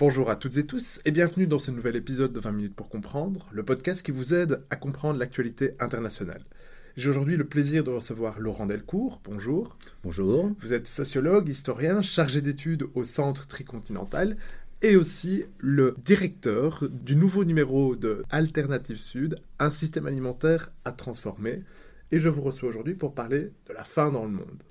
Bonjour 0.00 0.30
à 0.30 0.36
toutes 0.36 0.56
et 0.56 0.64
tous 0.64 0.98
et 1.04 1.10
bienvenue 1.10 1.46
dans 1.46 1.58
ce 1.58 1.70
nouvel 1.70 1.94
épisode 1.94 2.32
de 2.32 2.40
20 2.40 2.52
minutes 2.52 2.74
pour 2.74 2.88
comprendre, 2.88 3.46
le 3.52 3.62
podcast 3.62 4.02
qui 4.02 4.12
vous 4.12 4.32
aide 4.32 4.64
à 4.70 4.76
comprendre 4.76 5.18
l'actualité 5.18 5.74
internationale. 5.78 6.42
J'ai 6.96 7.10
aujourd'hui 7.10 7.36
le 7.36 7.44
plaisir 7.44 7.84
de 7.84 7.90
recevoir 7.90 8.40
Laurent 8.40 8.66
Delcourt. 8.66 9.20
Bonjour. 9.24 9.76
Bonjour. 10.02 10.52
Vous 10.60 10.74
êtes 10.74 10.86
sociologue, 10.86 11.48
historien, 11.48 12.02
chargé 12.02 12.40
d'études 12.40 12.86
au 12.94 13.04
Centre 13.04 13.46
Tricontinental 13.46 14.38
et 14.82 14.96
aussi 14.96 15.44
le 15.58 15.94
directeur 16.02 16.88
du 16.90 17.16
nouveau 17.16 17.44
numéro 17.44 17.96
de 17.96 18.22
Alternative 18.30 18.98
Sud, 18.98 19.36
un 19.58 19.70
système 19.70 20.06
alimentaire 20.06 20.72
à 20.84 20.92
transformer. 20.92 21.62
Et 22.12 22.18
je 22.18 22.28
vous 22.28 22.40
reçois 22.40 22.68
aujourd'hui 22.68 22.94
pour 22.94 23.14
parler 23.14 23.50
de 23.68 23.72
la 23.72 23.84
faim 23.84 24.10
dans 24.10 24.24
le 24.24 24.30
monde. 24.30 24.62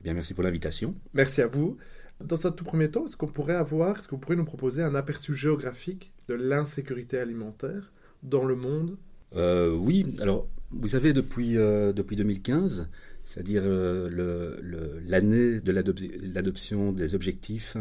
Eh 0.00 0.04
bien, 0.04 0.14
merci 0.14 0.34
pour 0.34 0.44
l'invitation. 0.44 0.94
Merci 1.14 1.42
à 1.42 1.46
vous. 1.46 1.76
Dans 2.24 2.46
un 2.46 2.50
tout 2.50 2.64
premier 2.64 2.90
temps, 2.90 3.04
est-ce 3.04 3.16
qu'on 3.16 3.26
pourrait 3.26 3.56
avoir, 3.56 3.98
est-ce 3.98 4.06
que 4.06 4.12
vous 4.12 4.20
pourriez 4.20 4.38
nous 4.38 4.46
proposer 4.46 4.82
un 4.82 4.94
aperçu 4.94 5.34
géographique 5.34 6.12
de 6.28 6.34
l'insécurité 6.34 7.18
alimentaire 7.18 7.92
dans 8.22 8.44
le 8.44 8.54
monde? 8.54 8.96
Euh, 9.34 9.74
Oui, 9.74 10.14
alors 10.20 10.48
vous 10.70 10.88
savez, 10.88 11.12
depuis, 11.12 11.58
euh, 11.58 11.92
depuis 11.92 12.16
2015, 12.16 12.88
c'est-à-dire 13.24 13.62
euh, 13.64 15.00
l'année 15.06 15.60
de 15.60 15.72
l'adoption 15.72 16.92
des 16.92 17.14
objectifs, 17.14 17.76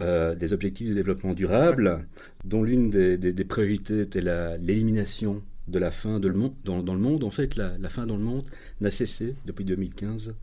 des 0.00 0.52
objectifs 0.52 0.88
de 0.88 0.94
développement 0.94 1.34
durable, 1.34 2.06
dont 2.44 2.62
l'une 2.62 2.90
des, 2.90 3.44
priorités 3.44 4.00
était 4.00 4.22
l'élimination 4.58 5.42
de 5.68 5.78
la 5.78 5.90
faim 5.90 6.20
dans, 6.20 6.82
dans, 6.82 6.94
le 6.94 7.00
monde, 7.00 7.22
en 7.22 7.30
fait, 7.30 7.56
la, 7.56 7.76
la 7.78 7.88
faim 7.88 8.06
dans 8.06 8.16
le 8.16 8.24
monde 8.24 8.44
n'a 8.80 8.90
cessé 8.90 9.36
depuis 9.46 9.64
2015 9.64 10.34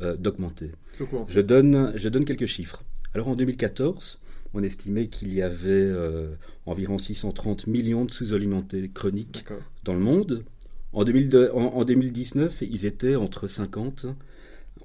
euh, 0.00 0.16
d'augmenter. 0.16 0.72
Je 1.28 1.40
donne, 1.40 1.92
je 1.96 2.08
donne 2.08 2.24
quelques 2.24 2.46
chiffres. 2.46 2.82
Alors 3.14 3.28
en 3.28 3.36
2014, 3.36 4.18
on 4.54 4.62
estimait 4.62 5.08
qu'il 5.08 5.32
y 5.32 5.42
avait 5.42 5.68
euh, 5.68 6.34
environ 6.66 6.98
630 6.98 7.66
millions 7.66 8.04
de 8.04 8.10
sous-alimentés 8.10 8.90
chroniques 8.92 9.44
dans 9.84 9.94
le 9.94 10.00
monde. 10.00 10.44
En, 10.92 11.04
2019, 11.04 12.62
ils 12.62 12.84
étaient 12.84 13.16
entre 13.16 13.46
50, 13.46 14.06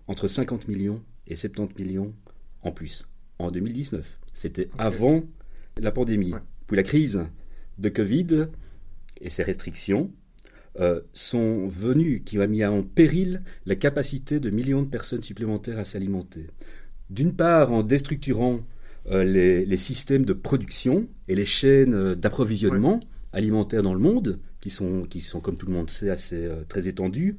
entre 0.07 0.27
50 0.27 0.67
millions 0.67 1.01
et 1.25 1.35
70 1.35 1.81
millions 1.81 2.13
en 2.61 2.71
plus. 2.71 3.05
En 3.39 3.51
2019, 3.51 4.19
c'était 4.33 4.69
avant 4.77 5.23
la 5.77 5.91
pandémie. 5.91 6.33
Puis 6.67 6.77
la 6.77 6.83
crise 6.83 7.23
de 7.77 7.89
Covid 7.89 8.47
et 9.21 9.29
ses 9.29 9.43
restrictions 9.43 10.11
euh, 10.79 11.01
sont 11.11 11.67
venus, 11.67 12.21
qui 12.23 12.37
ont 12.37 12.47
mis 12.47 12.63
en 12.63 12.83
péril 12.83 13.41
la 13.65 13.75
capacité 13.75 14.39
de 14.39 14.51
millions 14.51 14.83
de 14.83 14.87
personnes 14.87 15.23
supplémentaires 15.23 15.79
à 15.79 15.83
s'alimenter. 15.83 16.47
D'une 17.09 17.33
part, 17.33 17.71
en 17.73 17.81
déstructurant 17.81 18.59
euh, 19.09 19.23
les, 19.23 19.77
systèmes 19.77 20.23
de 20.23 20.33
production 20.33 21.07
et 21.27 21.33
les 21.33 21.45
chaînes 21.45 21.95
euh, 21.95 22.15
d'approvisionnement 22.15 22.99
alimentaire 23.33 23.81
dans 23.81 23.95
le 23.95 23.99
monde, 23.99 24.39
qui 24.61 24.69
sont, 24.69 25.01
qui 25.03 25.21
sont, 25.21 25.39
comme 25.39 25.57
tout 25.57 25.65
le 25.65 25.73
monde 25.73 25.89
sait, 25.89 26.11
assez 26.11 26.47
très 26.69 26.87
étendues, 26.87 27.37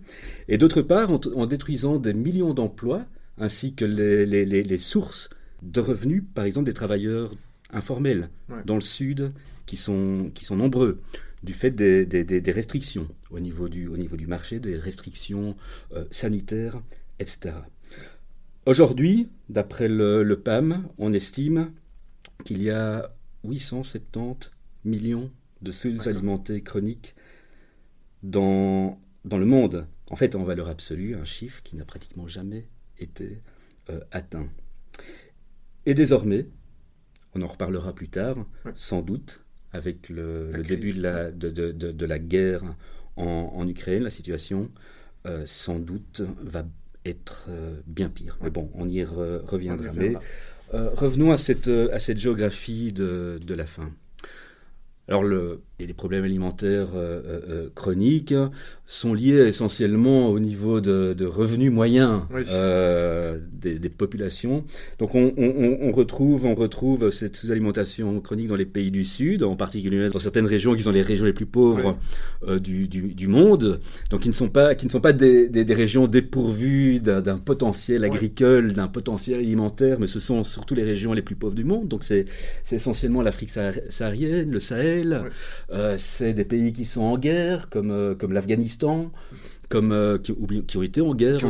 et 0.48 0.58
d'autre 0.58 0.82
part, 0.82 1.10
en, 1.10 1.46
détruisant 1.46 1.98
des 1.98 2.14
millions 2.14 2.54
d'emplois, 2.54 3.06
ainsi 3.36 3.74
que 3.74 3.84
les, 3.84 4.26
les, 4.26 4.78
sources 4.78 5.30
de 5.62 5.80
revenus, 5.80 6.22
par 6.34 6.44
exemple 6.44 6.66
des 6.66 6.74
travailleurs 6.74 7.32
informels 7.70 8.30
dans 8.64 8.74
le 8.74 8.80
Sud, 8.80 9.32
qui 9.66 9.76
sont, 9.76 10.30
qui 10.34 10.44
sont 10.44 10.56
nombreux 10.56 11.02
du 11.42 11.52
fait 11.52 11.70
des, 11.70 12.52
restrictions 12.52 13.08
au 13.30 13.40
niveau 13.40 13.68
du, 13.68 13.86
au 13.86 13.96
niveau 13.96 14.16
du 14.16 14.26
marché, 14.26 14.58
des 14.58 14.76
restrictions 14.76 15.56
euh, 15.92 16.04
sanitaires, 16.10 16.80
etc. 17.18 17.54
Aujourd'hui, 18.66 19.28
d'après 19.48 19.88
le, 19.88 20.40
PAM, 20.42 20.88
on 20.98 21.12
estime 21.12 21.72
qu'il 22.44 22.62
y 22.62 22.70
a 22.70 23.14
870 23.44 24.50
millions 24.84 25.30
de 25.62 25.70
sous-alimentés 25.70 26.62
chroniques 26.62 27.14
dans, 28.22 29.00
dans 29.24 29.38
le 29.38 29.46
monde. 29.46 29.86
En 30.10 30.16
fait, 30.16 30.34
en 30.34 30.44
valeur 30.44 30.68
absolue, 30.68 31.14
un 31.14 31.24
chiffre 31.24 31.62
qui 31.62 31.76
n'a 31.76 31.84
pratiquement 31.84 32.26
jamais 32.26 32.66
été 32.98 33.42
euh, 33.90 34.00
atteint. 34.10 34.48
Et 35.88 35.94
désormais, 35.94 36.46
on 37.34 37.40
en 37.40 37.46
reparlera 37.46 37.94
plus 37.94 38.08
tard, 38.08 38.36
sans 38.74 39.00
doute, 39.00 39.40
avec 39.72 40.10
le, 40.10 40.62
début 40.62 40.92
de 40.92 41.00
la, 41.00 41.30
de, 41.30 41.48
de, 41.48 41.72
de, 41.72 42.06
la 42.06 42.18
guerre 42.18 42.62
en, 43.16 43.52
en, 43.54 43.66
Ukraine, 43.66 44.02
la 44.02 44.10
situation 44.10 44.70
euh, 45.24 45.44
sans 45.46 45.78
doute 45.78 46.20
va 46.42 46.66
être 47.06 47.46
euh, 47.48 47.80
bien 47.86 48.10
pire. 48.10 48.36
Mais 48.42 48.50
bon, 48.50 48.70
on 48.74 48.86
y 48.86 49.02
reviendra. 49.02 49.90
Mais 49.94 50.12
euh, 50.74 50.90
revenons 50.90 51.32
à 51.32 51.38
cette, 51.38 51.68
à 51.68 51.98
cette 51.98 52.18
géographie 52.18 52.92
de, 52.92 53.40
de 53.42 53.54
la 53.54 53.64
faim. 53.64 53.90
Alors, 55.08 55.24
le, 55.24 55.60
les 55.86 55.94
problèmes 55.94 56.24
alimentaires 56.24 56.88
euh, 56.96 57.22
euh, 57.24 57.40
euh, 57.48 57.68
chroniques 57.72 58.34
sont 58.84 59.14
liés 59.14 59.46
essentiellement 59.46 60.28
au 60.28 60.40
niveau 60.40 60.80
de, 60.80 61.24
revenus 61.24 61.70
moyens 61.70 62.22
des, 63.52 63.88
populations. 63.88 64.64
Donc, 64.98 65.14
on, 65.14 65.92
retrouve, 65.92 66.46
on 66.46 66.54
retrouve 66.54 67.10
cette 67.10 67.36
sous-alimentation 67.36 68.20
chronique 68.20 68.48
dans 68.48 68.56
les 68.56 68.66
pays 68.66 68.90
du 68.90 69.04
Sud, 69.04 69.42
en 69.42 69.56
particulier 69.56 70.08
dans 70.08 70.18
certaines 70.18 70.46
régions 70.46 70.74
qui 70.74 70.82
sont 70.82 70.90
les 70.90 71.02
régions 71.02 71.24
les 71.24 71.32
plus 71.32 71.46
pauvres 71.46 71.96
du, 72.60 73.28
monde. 73.28 73.80
Donc, 74.10 74.20
qui 74.20 74.28
ne 74.28 74.34
sont 74.34 74.48
pas, 74.48 74.74
qui 74.74 74.86
ne 74.86 74.90
sont 74.90 75.00
pas 75.00 75.12
des, 75.12 75.50
régions 75.68 76.06
dépourvues 76.06 77.00
d'un 77.00 77.38
potentiel 77.38 78.04
agricole, 78.04 78.72
d'un 78.72 78.88
potentiel 78.88 79.40
alimentaire, 79.40 79.98
mais 80.00 80.06
ce 80.06 80.20
sont 80.20 80.44
surtout 80.44 80.74
les 80.74 80.84
régions 80.84 81.12
les 81.12 81.22
plus 81.22 81.36
pauvres 81.36 81.54
du 81.54 81.64
monde. 81.64 81.88
Donc, 81.88 82.04
c'est 82.04 82.26
essentiellement 82.70 83.22
l'Afrique 83.22 83.50
saharienne, 83.50 84.50
le 84.50 84.60
Sahel 84.60 84.97
euh, 85.04 85.94
c'est 85.96 86.34
des 86.34 86.44
pays 86.44 86.72
qui 86.72 86.84
sont 86.84 87.02
en 87.02 87.18
guerre, 87.18 87.68
comme, 87.68 87.90
euh, 87.90 88.14
comme 88.14 88.32
l'Afghanistan, 88.32 89.12
comme, 89.68 89.92
euh, 89.92 90.18
qui, 90.18 90.34
qui, 90.66 90.76
ont 90.76 90.82
été 90.82 91.00
en 91.00 91.14
guerre, 91.14 91.40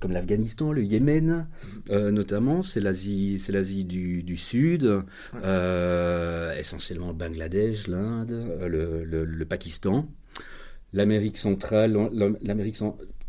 comme 0.00 0.12
l'Afghanistan, 0.12 0.72
le 0.72 0.82
Yémen, 0.82 1.46
notamment. 1.90 2.62
C'est 2.62 2.80
l'Asie, 2.80 3.38
c'est 3.38 3.52
l'Asie 3.52 3.84
du, 3.84 4.22
du, 4.22 4.36
Sud, 4.36 5.02
essentiellement 6.58 7.08
le 7.08 7.14
Bangladesh, 7.14 7.88
l'Inde, 7.88 8.58
le, 8.66 9.04
le, 9.04 9.44
Pakistan, 9.44 10.08
l'Amérique 10.92 11.38
centrale, 11.38 11.96
l'Amérique 12.42 12.76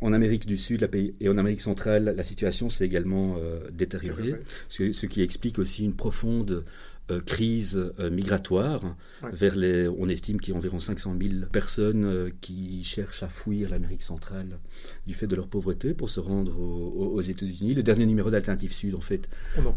en 0.01 0.11
Amérique 0.11 0.45
du 0.45 0.57
Sud 0.57 0.87
et 1.21 1.29
en 1.29 1.37
Amérique 1.37 1.61
centrale, 1.61 2.13
la 2.15 2.23
situation 2.23 2.67
s'est 2.67 2.85
également 2.85 3.37
détériorée, 3.71 4.35
ce, 4.67 4.91
ce, 4.91 5.05
qui 5.05 5.21
explique 5.21 5.59
aussi 5.59 5.85
une 5.85 5.95
profonde 5.95 6.65
euh, 7.11 7.21
crise 7.21 7.79
euh, 7.99 8.09
migratoire. 8.09 8.97
Vers 9.31 9.55
les, 9.55 9.87
on 9.87 10.09
estime 10.09 10.41
qu'il 10.41 10.53
y 10.53 10.55
a 10.55 10.57
environ 10.57 10.79
500 10.79 11.15
000 11.21 11.45
personnes 11.51 12.03
euh, 12.03 12.31
qui 12.41 12.83
cherchent 12.83 13.21
à 13.21 13.29
fuir 13.29 13.69
l'Amérique 13.69 14.01
centrale 14.01 14.57
du 15.05 15.13
fait 15.13 15.27
de 15.27 15.35
leur 15.35 15.47
pauvreté 15.47 15.93
pour 15.93 16.09
se 16.09 16.19
rendre 16.19 16.59
aux, 16.59 17.21
États-Unis. 17.21 17.75
Le 17.75 17.83
dernier 17.83 18.07
numéro 18.07 18.31
d'Alternative 18.31 18.73
Sud, 18.73 18.95
en 18.95 19.01
fait, 19.01 19.29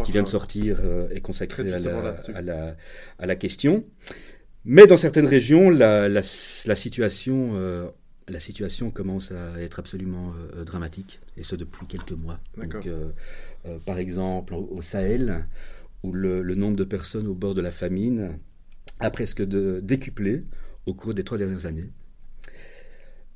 qui 0.06 0.12
vient 0.12 0.22
de 0.22 0.28
sortir, 0.28 0.80
est 1.10 1.20
consacré 1.20 1.70
à 1.70 1.78
la, 1.78 2.14
à 2.34 2.40
la, 2.40 2.76
à, 3.18 3.26
la, 3.26 3.36
question. 3.36 3.84
Mais 4.64 4.86
dans 4.86 4.96
certaines 4.96 5.26
régions, 5.26 5.68
la, 5.68 6.08
la, 6.08 6.22
situation 6.22 7.92
la 8.26 8.40
situation 8.40 8.90
commence 8.90 9.32
à 9.32 9.60
être 9.60 9.78
absolument 9.78 10.32
dramatique, 10.64 11.20
et 11.36 11.42
ce 11.42 11.56
depuis 11.56 11.86
quelques 11.86 12.12
mois. 12.12 12.40
Donc, 12.56 12.88
par 13.84 13.98
exemple, 13.98 14.54
au 14.54 14.80
Sahel, 14.80 15.44
où 16.02 16.12
le, 16.12 16.42
nombre 16.54 16.76
de 16.76 16.84
personnes 16.84 17.26
au 17.26 17.34
bord 17.34 17.54
de 17.54 17.60
la 17.60 17.72
famine 17.72 18.38
a 19.00 19.10
presque 19.10 19.42
de, 19.42 19.80
décuplé 19.82 20.44
au 20.86 20.94
cours 20.94 21.14
des 21.14 21.24
trois 21.24 21.38
dernières 21.38 21.66
années. 21.66 21.90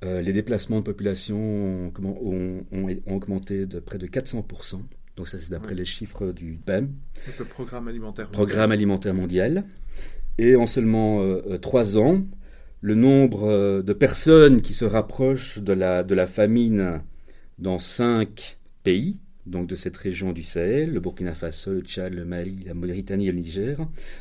Euh, 0.05 0.21
les 0.21 0.33
déplacements 0.33 0.79
de 0.79 0.85
population 0.85 1.93
ont, 2.03 2.65
augmenté 3.07 3.67
de 3.67 3.79
près 3.79 3.99
de 3.99 4.07
400%. 4.07 4.81
Donc 5.17 5.29
ça, 5.29 5.39
c'est 5.39 5.51
d'après 5.51 5.75
les 5.75 5.85
chiffres 5.85 6.33
du 6.33 6.59
PAM. 6.65 6.93
le 7.39 7.45
Programme 7.45 7.89
alimentaire 7.89 8.27
mondial. 8.27 8.47
Programme 8.47 8.73
alimentaire 8.73 9.15
mondial. 9.15 9.65
Et 10.39 10.57
en 10.57 10.67
seulement 10.67 11.21
euh, 11.21 11.43
euh, 11.47 11.59
trois 11.59 11.99
ans, 11.99 12.25
le 12.81 12.95
nombre 12.95 13.83
de 13.83 13.93
personnes 13.93 14.61
qui 14.63 14.75
se 14.75 14.85
rapprochent 14.85 15.59
de 15.59 15.73
la, 15.73 16.03
de 16.03 16.15
la 16.15 16.27
famine 16.27 17.01
dans 17.59 17.79
cinq 17.79 18.59
pays, 18.83 19.19
donc 19.47 19.67
de 19.67 19.75
cette 19.77 19.97
région 19.97 20.33
du 20.33 20.43
Sahel, 20.43 20.93
le 20.93 21.01
Burkina 21.01 21.35
Faso, 21.35 21.73
le 21.73 21.81
Tchad, 21.81 22.13
le 22.15 22.25
Mali, 22.25 22.61
la 22.67 22.75
Mauritanie 22.75 23.29
et 23.29 23.33
le 23.33 23.39
Niger. 23.39 23.77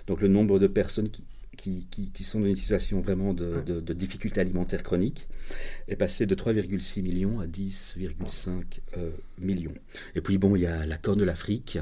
Donc 0.07 0.21
le 0.21 0.27
nombre 0.27 0.59
de 0.59 0.68
personnes 0.68 1.09
qui, 1.57 1.85
qui, 1.91 2.23
sont 2.23 2.39
dans 2.39 2.47
une 2.47 2.56
situation 2.56 3.01
vraiment 3.01 3.33
de, 3.33 3.62
de, 3.62 3.94
difficulté 3.94 4.39
alimentaire 4.41 4.81
chronique 4.81 5.27
est 5.88 5.95
passé 5.95 6.25
de 6.25 6.33
3,6 6.33 7.03
millions 7.03 7.39
à 7.39 7.45
10,5 7.45 8.50
euh, 8.97 9.12
millions. 9.39 9.73
Et 10.15 10.21
puis 10.21 10.38
bon, 10.38 10.56
il 10.56 10.63
y 10.63 10.65
a 10.65 10.85
la 10.85 10.97
Corne 10.97 11.19
de 11.19 11.24
l'Afrique, 11.24 11.77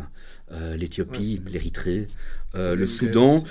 euh, 0.52 0.76
l'Éthiopie, 0.76 1.42
l'Érythrée, 1.48 2.08
euh, 2.56 2.76
le 2.76 2.88
Soudan. 2.88 3.44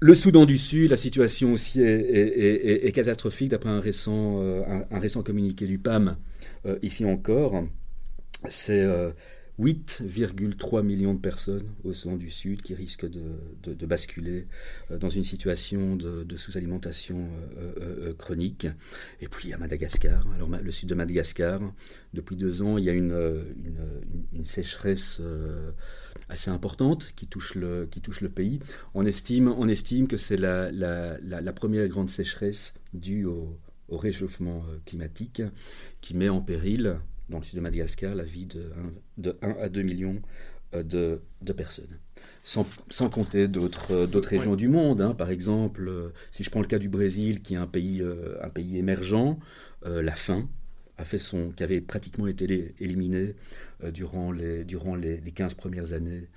le 0.00 0.14
Soudan 0.14 0.46
du 0.46 0.56
Sud, 0.56 0.90
la 0.90 0.96
situation 0.96 1.52
aussi 1.52 1.80
est, 1.82 2.94
catastrophique 2.94 3.50
d'après 3.50 3.70
un 3.70 3.80
récent, 3.80 4.40
un, 4.40 4.98
récent 4.98 5.22
communiqué 5.22 5.66
du 5.66 5.78
PAM, 5.78 6.16
ici 6.82 7.04
encore. 7.04 7.64
C'est 8.48 8.84
8,3 9.60 10.82
millions 10.82 11.14
de 11.14 11.20
personnes 11.20 11.74
au 11.84 11.92
Soudan 11.92 12.16
du 12.16 12.30
Sud 12.30 12.62
qui 12.62 12.74
risquent 12.74 13.08
de, 13.08 13.86
basculer 13.86 14.46
euh, 14.90 14.98
dans 14.98 15.08
une 15.08 15.24
situation 15.24 15.96
de, 15.96 16.36
sous-alimentation 16.36 17.28
euh, 17.58 17.72
euh, 17.80 18.14
chronique. 18.14 18.66
Et 19.20 19.28
puis 19.28 19.52
à 19.52 19.58
Madagascar, 19.58 20.26
alors 20.34 20.48
le 20.48 20.72
sud 20.72 20.88
de 20.88 20.94
Madagascar, 20.94 21.60
depuis 22.14 22.36
deux 22.36 22.62
ans, 22.62 22.78
il 22.78 22.84
y 22.84 22.90
a 22.90 22.92
une, 22.92 23.12
sécheresse 24.44 25.22
assez 26.28 26.50
importante 26.50 27.12
qui 27.14 27.26
touche 27.26 27.54
le, 27.54 27.86
qui 27.90 28.00
touche 28.00 28.20
le 28.20 28.28
pays. 28.28 28.58
On 28.94 29.04
estime, 29.04 29.48
on 29.48 29.68
estime 29.68 30.08
que 30.08 30.16
c'est 30.16 30.36
la, 30.36 30.72
la, 30.72 31.52
première 31.52 31.86
grande 31.88 32.10
sécheresse 32.10 32.74
due 32.94 33.26
au 33.26 33.58
réchauffement 33.90 34.64
climatique 34.86 35.42
qui 36.00 36.16
met 36.16 36.28
en 36.28 36.40
péril 36.40 36.98
dans 37.32 37.38
le 37.38 37.44
sud 37.44 37.56
de 37.56 37.60
Madagascar 37.60 38.14
la 38.14 38.24
vie 38.24 38.46
de 38.46 39.36
1, 39.42 39.50
à 39.60 39.68
2 39.68 39.82
millions 39.82 40.22
euh, 40.74 40.82
de, 41.42 41.52
personnes. 41.52 41.98
Sans, 42.44 42.64
compter 43.10 43.46
d'autres 43.46 43.92
euh, 43.92 44.20
régions 44.20 44.56
du 44.56 44.68
monde. 44.68 45.02
Hein. 45.02 45.14
Par 45.14 45.30
exemple, 45.30 45.86
euh, 45.86 46.08
si 46.30 46.44
je 46.44 46.50
prends 46.50 46.60
le 46.60 46.66
cas 46.66 46.78
du 46.78 46.88
Brésil, 46.88 47.42
qui 47.42 47.54
est 47.54 47.58
un 47.58 47.66
pays, 47.66 48.02
un 48.42 48.48
pays 48.48 48.78
émergent, 48.78 49.38
la 49.84 50.14
faim 50.14 50.48
a 50.96 51.04
fait 51.04 51.18
son, 51.18 51.50
qui 51.50 51.62
avait 51.62 51.80
pratiquement 51.80 52.26
été 52.26 52.74
éliminé 52.78 53.34
durant, 53.92 54.30
les, 54.30 54.64
durant 54.64 54.94
les, 54.94 55.18
les 55.18 55.32
15 55.32 55.54
premières 55.54 55.92
années 55.92 56.28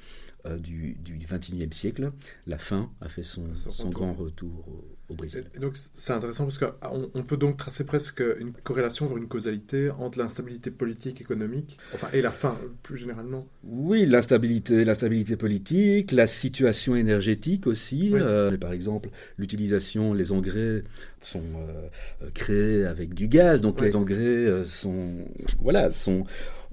du, 0.59 0.95
du, 0.95 1.17
21e 1.19 1.71
siècle, 1.71 2.11
la 2.47 2.57
faim 2.57 2.91
a 3.01 3.07
fait 3.07 3.23
son, 3.23 3.53
son 3.53 3.89
grand 3.89 4.13
retour 4.13 4.83
au, 5.09 5.13
Brésil. 5.13 5.45
Et 5.55 5.59
donc 5.59 5.73
c'est 5.75 6.13
intéressant 6.13 6.45
parce 6.45 6.57
qu'on 6.57 7.09
on 7.13 7.23
peut 7.23 7.37
donc 7.37 7.57
tracer 7.57 7.83
presque 7.83 8.23
une 8.39 8.53
corrélation, 8.53 9.05
voire 9.05 9.17
une 9.17 9.27
causalité 9.27 9.89
entre 9.89 10.17
l'instabilité 10.17 10.71
politique, 10.71 11.21
économique, 11.21 11.77
enfin, 11.93 12.07
et 12.13 12.21
la 12.21 12.31
faim 12.31 12.57
plus 12.83 12.97
généralement. 12.97 13.47
Oui, 13.63 14.05
l'instabilité, 14.05 14.85
l'instabilité 14.85 15.35
politique, 15.35 16.11
la 16.11 16.27
situation 16.27 16.95
énergétique 16.95 17.67
aussi. 17.67 18.11
Euh, 18.13 18.55
par 18.57 18.73
exemple, 18.73 19.09
l'utilisation, 19.37 20.13
les 20.13 20.31
engrais 20.31 20.83
sont 21.21 21.39
euh, 21.39 22.29
créés 22.33 22.85
avec 22.85 23.13
du 23.13 23.27
gaz, 23.27 23.61
donc 23.61 23.81
les 23.81 23.95
engrais 23.95 24.15
euh, 24.15 24.63
sont, 24.63 25.25
voilà, 25.61 25.91
sont 25.91 26.25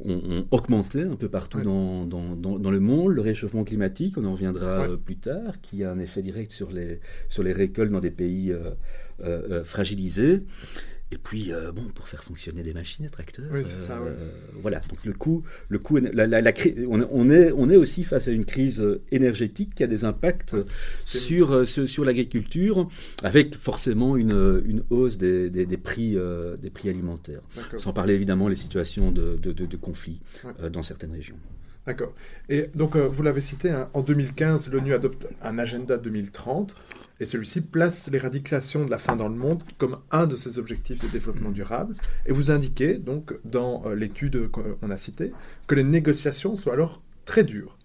ont, 0.05 0.47
augmenté 0.51 1.03
un 1.03 1.17
peu 1.17 1.29
partout 1.29 1.61
dans, 1.63 2.05
dans, 2.05 2.35
dans, 2.37 2.71
le 2.71 2.81
monde. 2.81 3.13
Le 3.13 3.21
réchauffement 3.21 3.65
climatique, 3.65 4.19
on 4.19 4.25
en 4.25 4.33
reviendra 4.33 4.89
plus 5.05 5.17
tard, 5.17 5.61
qui 5.61 5.85
a 5.85 5.93
un 5.93 5.99
effet 5.99 6.23
direct 6.23 6.53
sur 6.53 6.71
les, 6.71 7.01
sur 7.29 7.43
les 7.43 7.53
récoltes 7.53 7.93
dans 7.93 8.01
des 8.01 8.11
pays 8.11 8.22
euh, 9.25 9.49
euh, 9.51 9.65
fragilisés. 9.65 10.43
Et 11.13 11.19
puis, 11.19 11.53
euh, 11.53 11.73
bon, 11.73 11.85
pour 11.95 12.09
faire 12.09 12.25
fonctionner 12.25 12.63
des 12.63 12.73
machines, 12.73 13.05
des 13.05 13.11
tracteurs. 13.11 13.45
Oui, 13.53 13.61
c'est 13.65 13.77
ça, 13.77 14.03
voilà. 14.55 14.81
Donc, 14.89 15.05
le 15.05 15.13
coût, 15.13 15.45
le 15.69 15.79
coût 15.79 15.99
la, 15.99 16.27
la, 16.27 16.53
on, 16.89 17.31
est, 17.31 17.53
on 17.53 17.69
est 17.69 17.77
aussi 17.77 18.03
face 18.03 18.29
à 18.29 18.31
une 18.31 18.47
crise 18.47 18.83
énergétique 19.11 19.75
qui 19.75 19.85
a 19.85 19.87
des 19.87 20.05
impacts 20.05 20.57
sur, 20.89 21.69
sur, 21.69 22.05
l'agriculture, 22.05 22.89
avec 23.23 23.55
forcément 23.57 24.17
une, 24.17 24.63
une 24.65 24.83
hausse 24.89 25.19
des, 25.19 25.51
des, 25.51 25.77
prix, 25.77 26.17
des 26.61 26.71
prix 26.71 26.89
alimentaires. 26.89 27.43
Sans 27.77 27.93
parler 27.93 28.15
évidemment 28.15 28.49
des 28.49 28.57
situations 28.57 29.13
de, 29.13 29.37
de, 29.37 29.53
de, 29.53 29.77
conflit 29.77 30.21
dans 30.73 30.83
certaines 30.83 31.13
régions. 31.13 31.39
D'accord. 31.87 32.15
Et 32.49 32.69
donc, 32.75 32.97
vous 32.97 33.23
l'avez 33.23 33.41
cité, 33.41 33.71
hein, 33.71 33.91
en 33.93 34.03
2015, 34.03 34.71
l'ONU 34.71 34.95
adopte 34.95 35.29
un 35.43 35.59
agenda 35.59 35.99
2030 35.99 36.77
et 37.23 37.25
celui-ci 37.25 37.61
place 37.61 38.11
l'éradication 38.11 38.85
de 38.85 38.91
la 38.91 38.99
faim 38.99 39.17
dans 39.17 39.29
le 39.29 39.37
monde 39.37 39.63
comme 39.79 39.99
un 40.11 40.27
de 40.27 40.37
ses 40.37 40.59
objectifs 40.59 41.01
de 41.01 41.09
développement 41.09 41.51
durable. 41.51 41.95
Et 42.27 42.33
vous 42.33 42.51
indiquez, 42.51 42.99
donc, 42.99 43.35
dans 43.45 43.85
euh, 43.87 43.95
l'étude 43.95 44.49
qu'on 44.51 44.91
a 44.91 44.97
citée, 44.97 45.33
que 45.67 45.75
les 45.75 45.85
négociations 45.85 46.57
sont 46.57 46.71
alors 46.71 47.01
très 47.25 47.45
dures. 47.45 47.79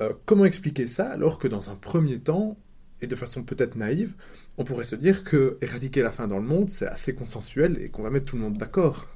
Euh, 0.00 0.12
comment 0.26 0.44
expliquer 0.44 0.86
ça 0.86 1.10
alors 1.10 1.38
que 1.38 1.48
dans 1.48 1.70
un 1.70 1.74
premier 1.74 2.18
temps, 2.18 2.58
et 3.00 3.06
de 3.06 3.16
façon 3.16 3.42
peut-être 3.42 3.76
naïve, 3.76 4.14
on 4.58 4.64
pourrait 4.64 4.84
se 4.84 4.94
dire 4.96 5.24
que 5.24 5.58
éradiquer 5.60 6.02
la 6.02 6.12
faim 6.12 6.28
dans 6.28 6.38
le 6.38 6.46
monde, 6.46 6.70
c'est 6.70 6.86
assez 6.86 7.14
consensuel 7.14 7.78
et 7.80 7.88
qu'on 7.88 8.02
va 8.02 8.10
mettre 8.10 8.26
tout 8.26 8.36
le 8.36 8.42
monde 8.42 8.56
d'accord? 8.56 9.08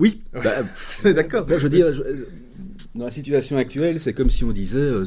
Oui, 0.00 0.22
bah, 0.32 0.42
d'accord. 1.12 1.46
je 1.48 1.56
veux 1.56 1.68
dire, 1.68 1.92
dans 2.94 3.04
la 3.04 3.10
situation 3.10 3.56
actuelle, 3.58 4.00
c'est 4.00 4.14
comme 4.14 4.30
si 4.30 4.44
on 4.44 4.50
disait 4.50 4.78
euh, 4.78 5.04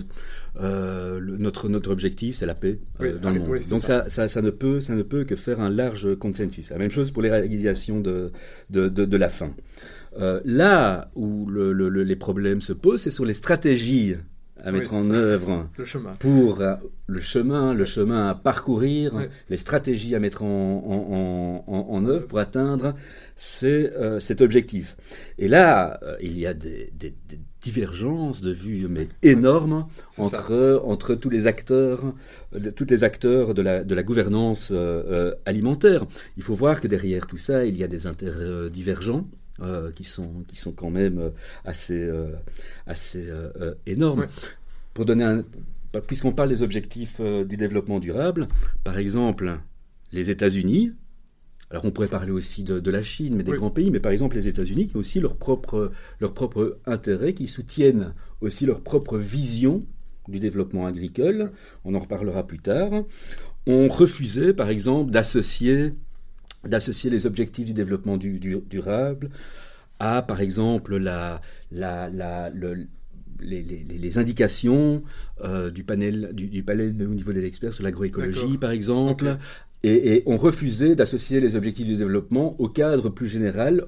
euh, 0.62 1.20
notre, 1.20 1.68
notre 1.68 1.92
objectif, 1.92 2.36
c'est 2.36 2.46
la 2.46 2.54
paix 2.54 2.80
euh, 3.02 3.18
dans 3.18 3.32
le 3.32 3.40
monde. 3.40 3.60
Donc 3.70 3.84
ça. 3.84 4.06
Ça, 4.08 4.28
ça, 4.28 4.42
ne 4.42 4.52
peut, 4.52 4.82
ça 4.82 4.94
ne 4.94 5.02
peut 5.02 5.24
que 5.24 5.36
faire 5.36 5.60
un 5.60 5.70
large 5.70 6.16
consensus. 6.16 6.70
La 6.70 6.78
même 6.78 6.92
chose 6.92 7.12
pour 7.12 7.24
l'éradication 7.24 8.00
de, 8.00 8.32
de, 8.70 8.88
de, 8.88 9.18
la 9.18 9.30
faim. 9.30 9.54
là 10.46 11.08
où 11.16 11.48
le, 11.50 11.74
les 12.04 12.16
problèmes 12.16 12.62
se 12.62 12.74
posent, 12.74 13.02
c'est 13.02 13.10
sur 13.12 13.26
les 13.26 13.34
stratégies 13.34 14.16
à 14.64 14.72
mettre 14.72 14.94
en 14.94 15.10
œuvre 15.12 15.70
pour 16.20 16.64
le 17.08 17.20
chemin, 17.20 17.74
le 17.74 17.86
chemin 17.86 18.30
à 18.30 18.36
parcourir, 18.36 19.28
les 19.50 19.58
stratégies 19.58 20.16
à 20.16 20.20
mettre 20.20 20.44
en, 20.44 21.64
en, 21.68 21.74
en, 21.90 22.06
œuvre 22.06 22.28
pour 22.28 22.40
atteindre 22.40 22.96
cet 23.36 24.42
objectif. 24.42 24.96
Et 25.38 25.48
là, 25.48 26.00
il 26.22 26.38
y 26.38 26.48
a 26.48 26.54
des, 26.54 26.92
des 26.98 27.14
divergence 27.64 28.42
de 28.42 28.52
vues 28.52 28.88
mais 28.90 29.08
énorme 29.24 29.88
entre, 30.18 30.82
entre 30.86 31.16
tous 31.16 31.30
les 31.30 31.48
acteurs, 31.48 32.14
tous 32.76 32.86
les 32.86 33.04
acteurs 33.04 33.54
de 33.54 33.62
la, 33.62 33.84
de 33.84 33.96
la 33.96 34.04
gouvernance 34.04 34.70
euh, 34.72 34.76
euh, 35.08 35.32
alimentaire. 35.46 36.06
Il 36.38 36.44
faut 36.44 36.56
voir 36.56 36.82
que 36.82 36.88
derrière 36.88 37.26
tout 37.26 37.38
ça, 37.38 37.66
il 37.66 37.78
y 37.78 37.84
a 37.84 37.88
des 37.88 38.06
intérêts 38.06 38.70
euh, 39.64 39.92
qui, 39.92 40.04
sont, 40.04 40.44
qui 40.48 40.56
sont 40.56 40.72
quand 40.72 40.90
même 40.90 41.32
assez, 41.66 42.10
assez 42.88 43.30
énormes. 43.86 44.28
Pour 44.94 45.06
donner 45.06 45.24
un, 45.24 45.44
puisqu'on 46.08 46.32
parle 46.32 46.50
des 46.50 46.62
objectifs 46.62 47.20
du 47.22 47.58
développement 47.58 48.00
durable, 48.00 48.48
par 48.84 48.98
exemple, 48.98 49.60
les 50.12 50.30
États-Unis 50.30 50.94
alors 51.74 51.86
on 51.86 51.92
pourrait 51.92 52.08
parler 52.08 52.32
aussi 52.32 52.64
de, 52.64 52.92
la 52.92 53.02
Chine, 53.02 53.36
mais 53.36 53.42
des 53.42 53.54
grands 53.54 53.72
pays, 53.72 53.90
mais 53.90 54.00
par 54.00 54.12
exemple 54.12 54.36
les 54.36 54.48
États-Unis 54.48 54.88
qui 54.88 54.96
ont 54.96 55.00
aussi 55.00 55.20
leurs 55.20 55.36
propres 55.36 55.92
leur 56.20 56.36
propre 56.36 56.78
intérêts, 56.86 57.34
qui 57.34 57.48
soutiennent 57.48 58.14
aussi 58.42 58.68
leur 58.68 58.82
propre 58.82 59.18
vision 59.18 59.84
du 60.28 60.38
développement 60.38 60.86
agricole, 60.86 61.52
on 61.84 61.96
en 61.96 62.00
reparlera 62.00 62.46
plus 62.46 62.60
tard, 62.60 62.92
ont 63.66 63.88
refusé 63.88 64.54
par 64.54 64.70
exemple 64.70 65.10
d'associer 65.10 65.94
d'associer 66.66 67.10
les 67.10 67.26
objectifs 67.26 67.66
du 67.66 67.74
développement 67.74 68.18
durable 68.18 69.30
à 70.00 70.22
par 70.22 70.42
exemple 70.42 70.98
la, 70.98 71.42
la, 71.72 72.10
la 72.10 72.50
les, 73.42 74.18
indications 74.18 75.04
euh, 75.44 75.70
du 75.70 75.84
panel 75.84 76.32
du, 76.34 76.64
panel 76.64 76.96
au 77.02 77.14
niveau 77.14 77.34
des 77.34 77.46
experts 77.46 77.74
sur 77.74 77.84
l'agroécologie, 77.84 78.58
par 78.58 78.72
exemple, 78.72 79.38
et, 79.84 80.24
ont 80.26 80.38
refusé 80.38 80.96
d'associer 80.96 81.40
les 81.40 81.56
objectifs 81.56 81.86
du 81.86 81.96
développement 81.96 82.60
au 82.60 82.70
cadre 82.70 83.10
plus 83.10 83.28
général 83.28 83.86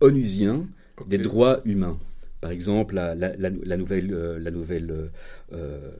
onusien 0.00 0.66
des 1.08 1.18
droits 1.18 1.60
humains. 1.64 1.98
Par 2.40 2.50
exemple, 2.50 2.94
la, 2.94 3.76
nouvelle, 3.76 4.38
la 4.40 4.50
nouvelle 4.50 4.90
euh, 4.90 5.06
euh, 5.52 5.90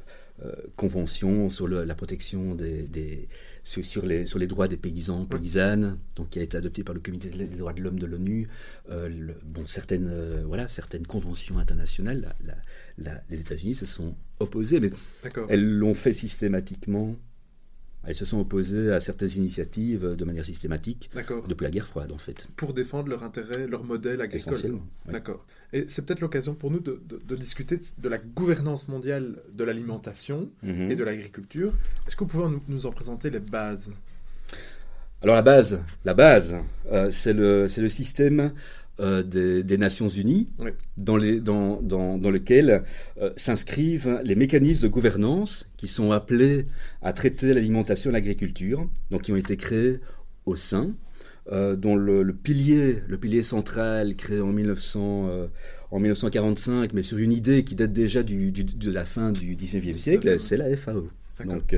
euh, 0.44 0.52
convention 0.76 1.48
sur 1.48 1.68
la 1.68 1.94
protection 1.94 2.54
des, 2.54 3.28
sur, 3.64 4.04
les, 4.04 4.26
sur 4.26 4.38
les 4.38 4.46
droits 4.46 4.68
des 4.68 4.76
paysans, 4.76 5.24
paysannes, 5.24 5.98
donc 6.16 6.30
qui 6.30 6.38
a 6.38 6.42
été 6.42 6.56
adoptée 6.56 6.84
par 6.84 6.94
le 6.94 7.00
Comité 7.00 7.30
des 7.30 7.46
droits 7.46 7.72
de 7.72 7.80
l'homme 7.80 7.98
de 7.98 8.06
l'ONU. 8.06 8.48
bon, 8.88 9.66
certaines, 9.66 10.42
voilà, 10.44 10.68
certaines 10.68 11.06
conventions 11.06 11.58
internationales, 11.58 12.34
les 13.30 13.40
États-Unis 13.40 13.74
se 13.74 13.86
sont 13.86 14.16
opposés, 14.40 14.80
mais 14.80 14.90
elles 15.48 15.64
l'ont 15.64 15.94
fait 15.94 16.12
systématiquement 16.12 17.16
elles 18.04 18.14
se 18.14 18.24
sont 18.24 18.40
opposées 18.40 18.92
à 18.92 19.00
certaines 19.00 19.30
initiatives 19.36 20.16
de 20.16 20.24
manière 20.24 20.44
systématique 20.44 21.10
depuis 21.48 21.64
la 21.64 21.70
guerre 21.70 21.86
froide, 21.86 22.10
en 22.12 22.18
fait. 22.18 22.48
Pour 22.56 22.74
défendre 22.74 23.08
leur 23.08 23.22
intérêt, 23.22 23.66
leur 23.66 23.84
modèle 23.84 24.20
agricole. 24.20 24.52
Essentiellement. 24.52 24.86
D'accord. 25.06 25.44
Et 25.72 25.84
c'est 25.88 26.04
peut-être 26.04 26.20
l'occasion 26.20 26.54
pour 26.54 26.70
nous 26.70 26.80
de, 26.80 27.00
discuter 27.36 27.80
de 27.98 28.08
la 28.08 28.18
gouvernance 28.18 28.88
mondiale 28.88 29.36
de 29.54 29.64
l'alimentation 29.64 30.50
mhm. 30.62 30.90
et 30.90 30.96
de 30.96 31.04
l'agriculture. 31.04 31.72
Est-ce 32.06 32.16
que 32.16 32.24
vous 32.24 32.30
pouvez 32.30 32.56
nous, 32.68 32.86
en 32.86 32.90
présenter 32.90 33.30
les 33.30 33.40
bases? 33.40 33.90
Alors 35.22 35.36
la 35.36 35.42
base, 35.42 35.84
la 36.04 36.14
base, 36.14 36.56
euh, 36.90 37.08
c'est 37.10 37.32
le, 37.32 37.68
le 37.78 37.88
système 37.88 38.52
euh, 39.00 39.22
des, 39.22 39.78
Nations 39.78 40.08
Unies, 40.08 40.48
dans, 40.98 41.16
les, 41.16 41.40
dans, 41.40 41.80
dans, 41.80 42.18
dans, 42.18 42.30
lequel 42.30 42.84
euh, 43.20 43.30
s'inscrivent 43.36 44.20
les 44.22 44.34
mécanismes 44.34 44.82
de 44.82 44.92
gouvernance 44.92 45.66
qui 45.78 45.88
sont 45.88 46.12
appelés 46.12 46.66
à 47.00 47.14
traiter 47.14 47.54
l'alimentation 47.54 48.10
et 48.10 48.12
l'agriculture, 48.12 48.86
donc 49.10 49.22
qui 49.22 49.32
ont 49.32 49.36
été 49.36 49.56
créés 49.56 50.00
au 50.44 50.56
sein, 50.56 50.94
euh, 51.50 51.74
dont 51.74 51.96
le, 51.96 52.22
pilier, 52.34 53.02
le 53.08 53.16
pilier 53.16 53.42
central 53.42 54.14
créé 54.14 54.42
en, 54.42 54.52
1900, 54.52 55.48
en 55.90 55.98
1945, 55.98 56.92
mais 56.92 57.02
sur 57.02 57.16
une 57.16 57.32
idée 57.32 57.64
qui 57.64 57.74
date 57.74 57.94
déjà 57.94 58.22
du, 58.22 58.52
de 58.52 58.90
la 58.90 59.06
fin 59.06 59.32
du 59.32 59.56
19e 59.56 59.96
siècle, 59.96 60.38
c'est 60.38 60.58
la 60.58 60.76
FAO. 60.76 61.08
Donc, 61.46 61.74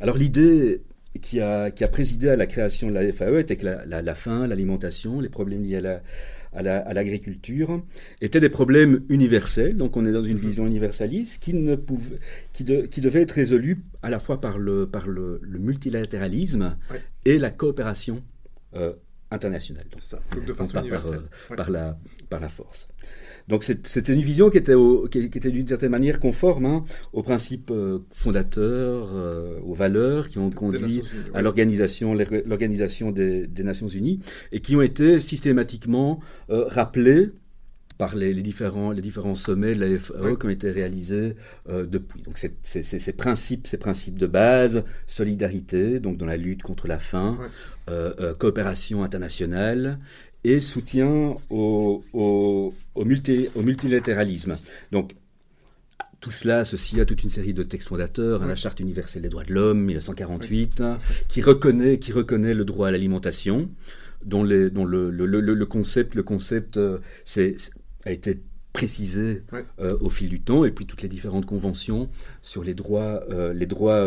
alors 0.00 0.16
l'idée 0.16 0.80
qui 1.20 1.40
a, 1.40 1.70
qui 1.70 1.84
a 1.84 1.88
présidé 1.88 2.28
à 2.28 2.36
la 2.36 2.46
création 2.46 2.88
de 2.88 2.94
la 2.94 3.12
FAE 3.12 3.38
était 3.38 3.56
que 3.56 3.66
la, 3.66 4.02
la, 4.02 4.14
faim, 4.14 4.46
l'alimentation, 4.46 5.20
les 5.20 5.28
problèmes 5.28 5.62
liés 5.62 5.76
à 5.76 5.80
la, 5.80 6.78
à 6.78 6.94
l'agriculture, 6.94 7.82
étaient 8.20 8.40
des 8.40 8.48
problèmes 8.48 9.02
universels. 9.08 9.76
Donc 9.76 9.96
on 9.96 10.06
est 10.06 10.12
dans 10.12 10.22
une 10.22 10.36
mhm. 10.36 10.46
vision 10.46 10.66
universaliste 10.66 11.42
qui, 11.42 11.54
ne 11.54 11.76
pouvait, 11.76 12.16
qui, 12.52 12.64
qui 12.64 13.00
devait 13.00 13.22
être 13.22 13.32
résolue 13.32 13.82
à 14.02 14.10
la 14.10 14.20
fois 14.20 14.40
par 14.40 14.58
le, 14.58 14.86
par 14.86 15.08
le, 15.08 15.40
multilatéralisme 15.50 16.76
et 17.24 17.38
la 17.38 17.50
coopération 17.50 18.22
euh, 18.74 18.92
internationale. 19.34 19.86
Donc, 19.90 20.00
ça. 20.00 20.20
de 20.34 20.52
façon 20.52 20.80
universelle. 20.80 21.22
Par, 21.48 21.56
par, 21.56 21.70
la, 21.70 21.98
par 22.30 22.40
la 22.40 22.48
force. 22.48 22.88
Donc 23.46 23.62
c'était 23.62 24.14
une 24.14 24.22
vision 24.22 24.48
qui 24.48 24.56
était, 24.56 24.74
qui, 25.10 25.18
était 25.18 25.50
d'une 25.50 25.66
certaine 25.66 25.90
manière 25.90 26.18
conforme 26.18 26.64
hein, 26.64 26.84
aux 27.12 27.22
principes 27.22 27.70
euh, 27.70 27.98
fondateurs, 28.10 29.10
euh, 29.12 29.60
aux 29.66 29.74
valeurs 29.74 30.28
qui 30.30 30.38
ont 30.38 30.50
conduit 30.50 31.02
à 31.34 31.42
l'organisation 31.42 32.14
l'organisation 32.14 33.10
des, 33.10 33.46
des, 33.46 33.62
Nations 33.62 33.88
Unies 33.88 34.20
et 34.52 34.60
qui 34.60 34.76
ont 34.76 34.82
été 34.82 35.18
systématiquement 35.18 36.20
euh, 36.48 36.64
rappelées 36.68 37.28
par 37.98 38.14
les, 38.16 38.32
les, 38.32 38.42
différents, 38.42 38.90
les 38.90 39.02
différents 39.02 39.34
sommets 39.34 39.74
de 39.74 39.84
la 39.84 39.98
FAO 39.98 40.36
qui 40.36 40.46
ont 40.46 40.50
été 40.50 40.70
réalisés 40.70 41.36
euh, 41.68 41.86
depuis. 41.86 42.22
Donc 42.22 42.38
c'est 42.38 42.82
ces 42.82 43.12
principes, 43.12 43.66
ces 43.66 43.78
principes 43.78 44.18
de 44.18 44.26
base, 44.26 44.84
solidarité, 45.06 46.00
donc 46.00 46.16
dans 46.16 46.26
la 46.26 46.36
lutte 46.36 46.62
contre 46.62 46.88
la 46.88 46.98
faim, 46.98 47.38
euh, 47.90 48.12
euh, 48.20 48.34
coopération 48.34 49.04
internationale 49.04 49.98
et 50.42 50.60
soutien 50.60 51.36
au, 51.50 52.04
au, 52.12 52.74
au, 52.94 53.04
multi, 53.04 53.48
au 53.54 53.62
multilatéralisme. 53.62 54.56
Donc, 54.92 55.14
tout 56.20 56.30
cela 56.30 56.58
associe 56.60 57.00
à 57.00 57.04
toute 57.04 57.22
une 57.22 57.30
série 57.30 57.54
de 57.54 57.62
textes 57.62 57.88
fondateurs, 57.88 58.42
à 58.42 58.46
la 58.46 58.54
Charte 58.54 58.80
universelle 58.80 59.22
des 59.22 59.28
droits 59.28 59.44
de 59.44 59.52
l'homme, 59.52 59.80
1948, 59.80 60.82
qui, 61.28 61.42
reconnaît, 61.42 61.98
qui 61.98 62.12
reconnaît 62.12 62.54
le 62.54 62.64
droit 62.64 62.88
à 62.88 62.90
l'alimentation, 62.90 63.70
dont, 64.24 64.42
les, 64.42 64.70
dont 64.70 64.84
le, 64.84 65.10
le, 65.10 65.26
le, 65.26 65.40
le, 65.40 65.66
concept, 65.66 66.14
le 66.14 66.22
concept 66.22 66.78
c'est, 67.24 67.56
a 68.04 68.12
été 68.12 68.40
précisé 68.72 69.42
euh, 69.80 69.96
au 70.00 70.10
fil 70.10 70.28
du 70.28 70.40
temps, 70.40 70.64
et 70.64 70.72
puis 70.72 70.84
toutes 70.84 71.02
les 71.02 71.08
différentes 71.08 71.46
conventions 71.46 72.10
sur 72.42 72.64
les 72.64 72.74
droits, 72.74 73.22
euh, 73.30 73.52
les 73.52 73.66
droits 73.66 74.04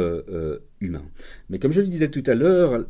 humains. 0.81 1.05
Mais 1.49 1.59
comme 1.59 1.71
je 1.71 1.81
le 1.81 1.87
disais 1.87 2.09
tout 2.09 2.23
à 2.25 2.35
l'heure, 2.35 2.85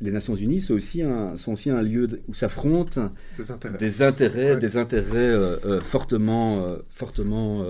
les 0.00 0.10
Nations 0.10 0.34
Unies 0.34 0.60
sont 0.60 0.74
aussi 0.74 1.02
un, 1.02 1.36
sont 1.36 1.52
aussi 1.52 1.70
un 1.70 1.82
lieu 1.82 2.08
où 2.28 2.34
s'affrontent 2.34 3.12
des 3.38 3.50
intérêts, 3.50 3.76
des 3.78 4.02
intérêts, 4.02 4.56
des 4.56 4.76
intérêts 4.76 5.16
euh, 5.16 5.56
euh, 5.64 5.80
fortement, 5.80 6.64
euh, 6.64 6.76
fortement 6.90 7.64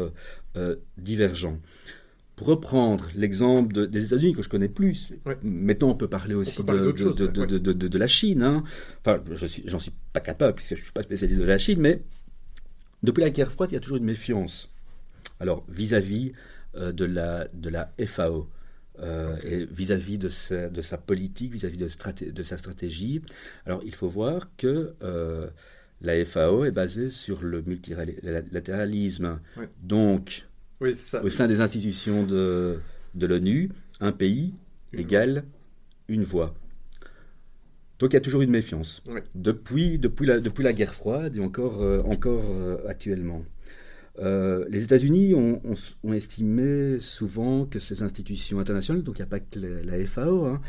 divergents. 0.97 1.59
Pour 2.37 2.49
reprendre 2.49 3.09
l'exemple 3.15 3.89
des 3.89 4.05
États-Unis 4.05 4.35
que 4.35 4.43
je 4.43 4.49
connais 4.49 4.69
plus, 4.69 5.13
maintenant 5.43 5.89
on 5.89 5.95
peut 5.95 6.09
parler 6.09 6.35
aussi 6.35 6.63
de, 6.63 6.93
de, 6.93 7.73
de, 7.73 7.99
la 7.99 8.07
Chine. 8.07 8.43
Hein. 8.43 8.63
Enfin, 9.01 9.23
je 9.33 9.47
suis, 9.47 9.63
j'en 9.67 9.79
suis 9.79 9.93
pas 10.13 10.21
capable 10.21 10.55
puisque 10.55 10.77
je 10.77 10.83
suis 10.83 10.93
pas 10.93 11.03
spécialiste 11.03 11.41
de 11.41 11.47
la 11.47 11.57
Chine, 11.57 11.81
mais 11.81 12.03
depuis 13.03 13.23
la 13.23 13.31
guerre 13.31 13.51
froide, 13.51 13.71
il 13.71 13.75
y 13.75 13.79
a 13.79 13.81
toujours 13.81 13.97
une 13.97 14.05
méfiance. 14.05 14.71
Alors 15.41 15.65
vis-à-vis 15.69 16.33
de 16.75 17.05
la 17.07 17.49
de 17.55 17.71
la 17.71 17.91
FAO. 18.07 18.49
Euh, 19.01 19.37
et 19.43 19.67
vis-à-vis 19.67 20.17
de, 20.17 20.29
sa, 20.29 20.71
de 20.71 20.81
sa 20.81 20.97
politique, 20.97 21.53
vis-à-vis 21.53 21.77
de, 21.77 22.31
de, 22.31 22.43
sa 22.43 22.57
stratégie. 22.57 23.21
Alors 23.67 23.83
il 23.85 23.95
faut 23.95 24.09
voir 24.09 24.49
que 24.57 24.95
euh, 25.03 25.49
la 26.01 26.25
FAO 26.25 26.65
est 26.65 26.71
basée 26.71 27.11
sur 27.11 27.43
le 27.43 27.61
multilatéralisme. 27.61 29.41
Donc, 29.83 30.47
au 30.81 31.29
sein 31.29 31.47
des 31.47 31.61
institutions 31.61 32.25
de, 32.25 32.79
de 33.15 33.27
l'ONU, 33.27 33.71
un 34.01 34.13
pays 34.13 34.55
égale 34.93 35.45
une 36.09 36.25
voix. 36.25 36.55
Donc 37.99 38.13
il 38.13 38.15
y 38.15 38.19
a 38.19 38.21
toujours 38.21 38.43
une 38.43 38.51
méfiance. 38.51 39.03
Depuis, 39.35 39.99
depuis, 39.99 40.27
la, 40.27 40.41
depuis 40.41 40.63
la 40.63 40.73
guerre 40.73 40.95
froide 40.95 41.37
et 41.37 41.41
encore, 41.41 41.83
euh, 41.83 42.03
encore 42.03 42.45
actuellement. 42.89 43.45
Euh, 44.19 44.65
les 44.71 44.85
États-Unis 44.85 45.35
ont, 45.35 45.61
estimé 46.13 46.99
souvent 47.01 47.67
que 47.67 47.79
ces 47.79 48.03
institutions 48.03 48.59
internationales, 48.59 49.03
donc 49.03 49.19
il 49.19 49.23
n'y 49.23 49.27
a 49.27 49.31
pas 49.31 49.41
que 49.41 49.59
la, 49.59 50.07
FAO, 50.07 50.47
hein, 50.47 50.61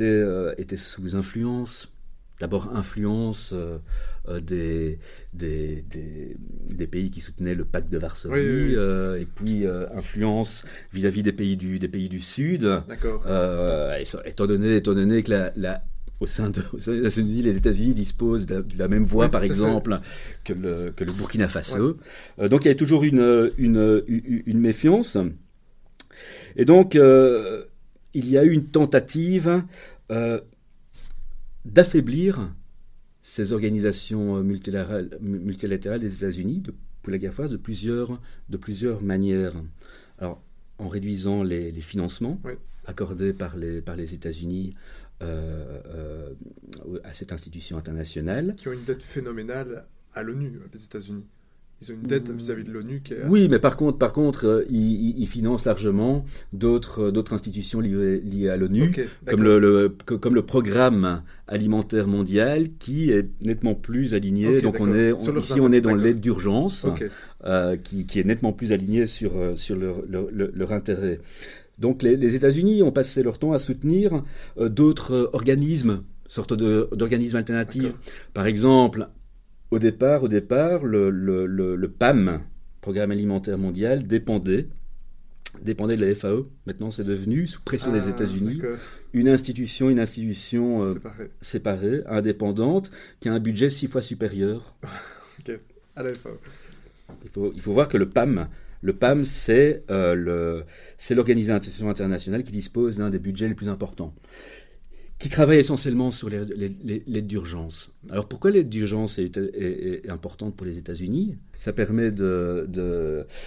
euh, 0.00 0.54
étaient, 0.56 0.76
sous 0.76 1.14
influence 1.14 1.92
d'abord 2.40 2.74
influence 2.74 3.54
euh, 3.54 4.40
des, 4.40 4.98
des, 5.32 6.86
pays 6.90 7.10
qui 7.10 7.20
soutenaient 7.20 7.54
le 7.54 7.64
pacte 7.64 7.90
de 7.90 7.98
Varsovie, 7.98 8.74
et 8.74 9.26
puis 9.26 9.64
influence 9.94 10.64
vis-à-vis 10.92 11.22
des 11.22 11.32
pays 11.32 11.56
du, 11.56 11.78
des 11.78 11.88
pays 11.88 12.08
du 12.08 12.20
Sud. 12.20 12.62
D'accord. 12.88 13.22
étant, 14.24 14.46
donné, 14.46 14.76
étant 14.76 14.94
donné 14.94 15.22
que 15.22 15.30
la, 15.30 15.80
au 16.20 16.26
sein, 16.26 16.50
de, 16.50 16.60
des 16.78 17.42
les 17.42 17.56
États-Unis 17.56 17.94
disposent 17.94 18.46
de 18.46 18.64
la, 18.76 18.88
même 18.88 19.04
voix, 19.04 19.30
par 19.30 19.42
exemple, 19.42 19.98
que 20.44 20.52
le, 20.52 20.92
que 20.94 21.04
le, 21.04 21.12
Burkina 21.12 21.48
Faso. 21.48 21.96
Euh, 22.38 22.48
donc 22.48 22.64
il 22.66 22.68
y 22.68 22.70
a 22.70 22.74
toujours 22.74 23.04
une, 23.04 23.50
une, 23.56 24.04
une, 24.06 24.60
méfiance. 24.60 25.16
Et 26.56 26.66
donc, 26.66 26.94
euh, 26.94 27.64
il 28.12 28.28
y 28.28 28.36
a 28.36 28.44
eu 28.44 28.50
une 28.50 28.66
tentative 28.66 29.62
euh, 30.10 30.40
d'affaiblir 31.64 32.54
ces 33.20 33.52
organisations 33.52 34.42
multilatérales, 34.42 35.18
multilatérales 35.20 36.00
des 36.00 36.14
États-Unis 36.16 36.62
pour 37.02 37.12
la 37.12 37.18
guerre 37.18 37.34
froide 37.34 37.50
de 37.50 37.56
plusieurs, 37.56 38.20
de 38.48 38.56
plusieurs 38.56 39.02
manières. 39.02 39.54
Alors, 40.18 40.42
en 40.78 40.88
réduisant 40.88 41.42
les, 41.42 41.70
les 41.72 41.80
financements 41.80 42.40
accordés 42.86 43.32
par 43.32 43.56
les, 43.56 43.82
par 43.82 43.96
les 43.96 44.14
États-Unis 44.14 44.74
euh, 45.22 45.80
euh, 45.86 46.98
à 47.04 47.12
cette 47.12 47.32
institution 47.32 47.76
internationale. 47.76 48.54
Qui 48.56 48.68
ont 48.68 48.72
une 48.72 48.84
dette 48.84 49.02
phénoménale 49.02 49.84
à 50.14 50.22
l'ONU, 50.22 50.58
les 50.72 50.84
États-Unis. 50.84 51.26
Ils 51.82 51.92
ont 51.92 51.94
une 51.94 52.02
dette 52.02 52.30
vis-à-vis 52.30 52.64
de 52.64 52.72
l'ONU 52.72 53.00
qui 53.02 53.14
est. 53.14 53.24
Oui, 53.26 53.48
mais 53.48 53.58
par 53.58 53.76
contre, 53.76 53.98
par 53.98 54.12
contre, 54.12 54.46
euh, 54.46 54.64
ils, 54.70 55.26
financent 55.26 55.64
largement 55.64 56.24
d'autres 56.52 57.10
d'autres 57.10 57.32
institutions 57.32 57.80
liées, 57.80 58.20
liées 58.20 58.48
à 58.48 58.56
l'ONU, 58.56 58.92
comme 59.26 59.42
le, 59.42 59.88
comme 59.88 60.34
le 60.34 60.42
programme 60.42 61.22
alimentaire 61.46 62.06
mondial, 62.06 62.68
qui 62.78 63.10
est 63.10 63.28
nettement 63.40 63.74
plus 63.74 64.14
aligné. 64.14 64.60
donc 64.60 64.80
on 64.80 64.94
est 64.94 65.12
ici, 65.38 65.60
on 65.60 65.72
est 65.72 65.80
dans 65.80 65.94
l'aide 65.94 66.20
d'urgence, 66.20 66.86
qui, 67.84 68.06
qui, 68.06 68.18
est 68.20 68.24
nettement 68.24 68.52
plus 68.52 68.72
aligné 68.72 69.06
sur 69.06 69.32
sur 69.56 69.76
leur, 69.76 70.02
leur, 70.08 70.26
leur 70.30 70.72
intérêt. 70.72 71.20
Donc 71.80 72.02
les, 72.02 72.34
États-Unis 72.34 72.82
ont 72.82 72.92
passé 72.92 73.22
leur 73.22 73.38
temps 73.38 73.52
à 73.52 73.58
soutenir 73.58 74.22
euh, 74.58 74.68
d'autres 74.68 75.14
euh, 75.14 75.30
organismes, 75.32 76.02
sortes 76.28 76.52
d'organismes 76.52 77.38
alternatifs. 77.38 77.92
Par 78.34 78.46
exemple, 78.46 79.08
au 79.70 79.78
départ, 79.78 80.22
au 80.22 80.28
départ 80.28 80.84
le, 80.84 81.86
PAM, 81.98 82.42
Programme 82.80 83.10
alimentaire 83.10 83.58
mondial, 83.58 84.06
dépendait 84.06 84.68
dépendait 85.62 85.96
de 85.96 86.06
la 86.06 86.14
FAO. 86.14 86.48
Maintenant, 86.64 86.90
c'est 86.90 87.04
devenu, 87.04 87.46
sous 87.46 87.60
pression 87.60 87.92
des 87.92 88.06
ah, 88.06 88.10
États-Unis, 88.10 88.62
une 89.12 89.28
institution, 89.28 89.90
une 89.90 89.98
institution 89.98 90.84
euh, 90.84 90.94
séparée, 91.40 92.02
indépendante, 92.06 92.90
qui 93.18 93.28
a 93.28 93.32
un 93.32 93.40
budget 93.40 93.68
six 93.68 93.88
fois 93.88 94.00
supérieur. 94.00 94.76
à 95.96 96.02
la 96.02 96.14
FAO. 96.14 96.38
Il 97.24 97.28
faut, 97.28 97.52
il 97.54 97.60
faut 97.60 97.72
voir 97.72 97.88
que 97.88 97.96
le 97.96 98.08
PAM 98.08 98.48
le 98.82 98.94
PAM, 98.94 99.24
euh, 99.50 100.62
c'est 100.96 101.14
l'organisation 101.14 101.90
internationale 101.90 102.42
qui 102.42 102.52
dispose 102.52 102.96
d'un 102.96 103.10
des 103.10 103.18
budgets 103.18 103.48
les 103.48 103.54
plus 103.54 103.68
importants, 103.68 104.14
qui 105.20 105.28
travaille 105.28 105.58
essentiellement 105.58 106.10
sur 106.10 106.30
l'aide 106.30 107.26
d'urgence. 107.26 107.92
Alors 108.08 108.26
pourquoi 108.26 108.50
l'aide 108.50 108.70
d'urgence 108.70 109.18
est, 109.18 109.38
importante 110.08 110.56
pour 110.56 110.66
les 110.66 110.78
États-Unis? 110.78 111.36
Ça 111.58 111.74
permet 111.74 112.10
de... 112.10 112.66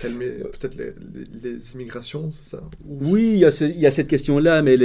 Peut-être 0.01 0.77
les, 0.77 1.73
immigrations, 1.73 2.31
c'est 2.31 2.51
ça? 2.51 2.63
Oui, 2.85 3.31
il 3.33 3.39
y, 3.79 3.85
a 3.87 3.91
cette 3.91 4.07
question-là, 4.07 4.61
mais 4.61 4.75
elle 4.75 4.83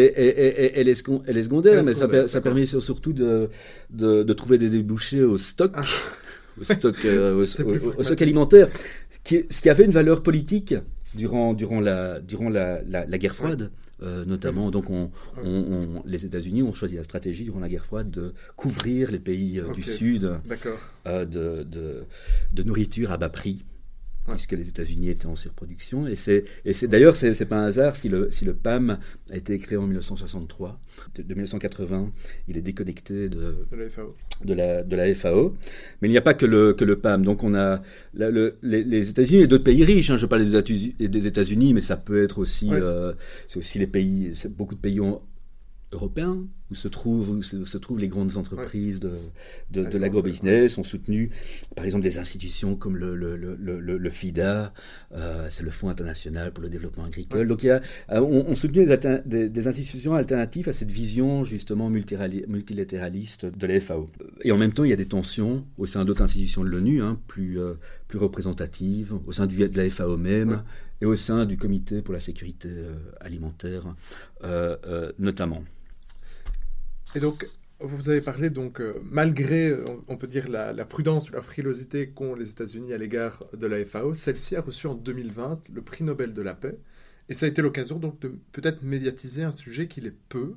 est, 0.88 0.94
secondaire, 0.94 1.84
mais 1.84 1.94
ça, 1.94 2.40
permet 2.40 2.64
surtout 2.64 3.12
de, 3.12 4.32
trouver 4.32 4.56
des 4.56 4.70
débouchés 4.70 5.22
au 5.22 5.36
stock. 5.36 5.72
Ah 5.74 5.82
au 6.60 6.64
stock, 6.64 6.96
euh, 7.04 7.34
au, 7.34 7.44
stock 8.02 8.22
alimentaire, 8.22 8.68
ce 9.10 9.18
qui, 9.22 9.44
ce 9.48 9.60
qui, 9.60 9.70
avait 9.70 9.84
une 9.84 9.92
valeur 9.92 10.22
politique 10.24 10.74
durant, 11.14 11.54
durant, 11.54 11.80
la, 11.80 12.20
durant 12.20 12.48
la, 12.48 12.80
la, 12.84 13.18
guerre 13.18 13.36
froide. 13.36 13.70
Euh, 14.02 14.24
notamment, 14.24 14.70
donc 14.70 14.90
on, 14.90 15.10
on, 15.36 16.02
les 16.04 16.24
États-Unis 16.24 16.62
ont 16.62 16.72
choisi 16.72 16.96
la 16.96 17.02
stratégie 17.02 17.44
durant 17.44 17.58
la 17.58 17.68
guerre 17.68 17.84
froide 17.84 18.10
de 18.10 18.32
couvrir 18.54 19.10
les 19.10 19.18
pays 19.18 19.58
euh, 19.58 19.72
du 19.72 19.82
Sud 19.82 20.38
de, 21.04 21.24
de, 21.24 22.04
de, 22.52 22.62
nourriture 22.62 23.10
à 23.10 23.16
bas 23.16 23.28
prix. 23.28 23.64
Puisque 24.28 24.52
les 24.52 24.68
États-Unis 24.68 25.10
étaient 25.10 25.26
en 25.26 25.36
surproduction. 25.36 26.06
Et 26.06 26.16
c'est, 26.16 26.44
et 26.64 26.72
c'est 26.72 26.88
d'ailleurs, 26.88 27.16
c'est, 27.16 27.34
c'est 27.34 27.46
pas 27.46 27.56
un 27.56 27.66
hasard 27.66 27.96
si 27.96 28.08
le, 28.08 28.30
si 28.30 28.44
le 28.44 28.54
PAM 28.54 28.98
a 29.30 29.36
été 29.36 29.58
créé 29.58 29.78
en 29.78 29.86
1963. 29.86 30.80
De, 31.14 31.22
1980, 31.34 32.10
il 32.48 32.58
est 32.58 32.62
déconnecté 32.62 33.28
de, 33.28 33.66
de 33.70 33.76
la 33.76 33.88
FAO. 33.88 34.16
De 34.44 34.54
la, 34.54 34.82
de 34.82 34.96
la 34.96 35.14
FAO. 35.14 35.56
Mais 36.00 36.08
il 36.08 36.10
n'y 36.10 36.18
a 36.18 36.22
pas 36.22 36.34
que 36.34 36.46
le, 36.46 36.74
que 36.74 36.84
le 36.84 36.98
PAM. 36.98 37.24
Donc 37.24 37.44
on 37.44 37.54
a 37.54 37.82
le, 38.14 38.56
les, 38.62 38.84
les, 38.84 39.10
États-Unis 39.10 39.42
et 39.42 39.46
d'autres 39.46 39.64
pays 39.64 39.84
riches. 39.84 40.10
Hein. 40.10 40.16
Je 40.16 40.26
parle 40.26 40.42
des 40.44 41.26
États-Unis, 41.26 41.74
mais 41.74 41.80
ça 41.80 41.96
peut 41.96 42.22
être 42.22 42.38
aussi, 42.38 42.70
euh, 42.72 43.12
c'est 43.46 43.58
aussi 43.58 43.78
les 43.78 43.86
pays, 43.86 44.32
beaucoup 44.56 44.74
de 44.74 44.80
pays 44.80 45.00
ont, 45.00 45.20
européens 45.92 46.46
où 46.70 46.74
se 46.74 46.88
trouvent, 46.88 47.30
où 47.30 47.42
se, 47.42 47.78
trouvent 47.78 47.98
les 47.98 48.08
grandes 48.08 48.36
entreprises 48.36 49.00
de, 49.00 49.12
de, 49.70 49.84
de 49.84 49.98
l'agrobusiness, 49.98 50.76
ont 50.76 50.84
soutenu 50.84 51.30
par 51.74 51.84
exemple 51.84 52.04
des 52.04 52.18
institutions 52.18 52.76
comme 52.76 52.96
le, 52.96 53.16
le, 53.16 53.36
le, 53.36 53.56
le 53.80 54.10
FIDA, 54.10 54.72
euh, 55.14 55.46
c'est 55.48 55.62
le 55.62 55.70
Fonds 55.70 55.88
international 55.88 56.52
pour 56.52 56.62
le 56.62 56.68
développement 56.68 57.04
agricole. 57.04 57.48
Donc 57.48 57.62
il 57.62 57.66
y 57.68 57.70
a, 57.70 57.80
euh, 58.10 58.20
on, 58.20 58.46
on 58.48 58.54
soutenu 58.54 58.84
des, 58.84 59.48
des, 59.48 59.68
institutions 59.68 60.14
alternatives 60.14 60.68
à 60.68 60.72
cette 60.72 60.90
vision 60.90 61.44
justement 61.44 61.88
multilatéraliste 61.88 63.46
de 63.46 63.66
la 63.66 63.80
FAO. 63.80 64.10
Et 64.42 64.52
en 64.52 64.58
même 64.58 64.72
temps, 64.72 64.84
il 64.84 64.90
y 64.90 64.94
a 64.94 64.96
des 64.96 65.08
tensions 65.08 65.64
au 65.78 65.86
sein 65.86 66.04
d'autres 66.04 66.22
institutions 66.22 66.64
de 66.64 66.68
l'ONU, 66.68 67.02
hein, 67.02 67.18
plus, 67.28 67.58
euh, 67.58 67.74
plus 68.08 68.18
représentatives, 68.18 69.14
au 69.26 69.32
sein 69.32 69.46
du, 69.46 69.56
de 69.56 69.76
la 69.76 69.88
FAO 69.88 70.16
même. 70.16 70.62
Et 71.00 71.06
au 71.06 71.14
sein 71.14 71.46
du 71.46 71.56
Comité 71.56 72.02
pour 72.02 72.12
la 72.12 72.18
sécurité 72.18 72.68
euh, 72.68 72.96
alimentaire, 73.20 73.94
notamment. 75.20 75.62
Et 77.14 77.20
donc, 77.20 77.46
vous 77.80 78.10
avez 78.10 78.20
parlé, 78.20 78.50
donc, 78.50 78.80
euh, 78.80 78.94
malgré, 79.04 79.72
on 80.08 80.16
peut 80.16 80.26
dire, 80.26 80.48
la, 80.48 80.84
prudence 80.84 81.30
ou 81.30 81.32
la 81.32 81.42
frilosité 81.42 82.10
qu'ont 82.10 82.34
les 82.34 82.50
États-Unis 82.50 82.92
à 82.92 82.98
l'égard 82.98 83.44
de 83.54 83.66
la 83.66 83.84
FAO, 83.84 84.14
celle-ci 84.14 84.56
a 84.56 84.60
reçu 84.60 84.86
en 84.86 84.94
2020 84.94 85.62
le 85.72 85.82
prix 85.82 86.04
Nobel 86.04 86.34
de 86.34 86.42
la 86.42 86.54
paix. 86.54 86.78
Et 87.28 87.34
ça 87.34 87.46
a 87.46 87.48
été 87.48 87.62
l'occasion, 87.62 87.98
donc, 87.98 88.20
de 88.20 88.34
peut-être 88.52 88.82
médiatiser 88.82 89.42
un 89.42 89.50
sujet 89.50 89.86
qu'il 89.86 90.06
est 90.06 90.16
peu. 90.28 90.54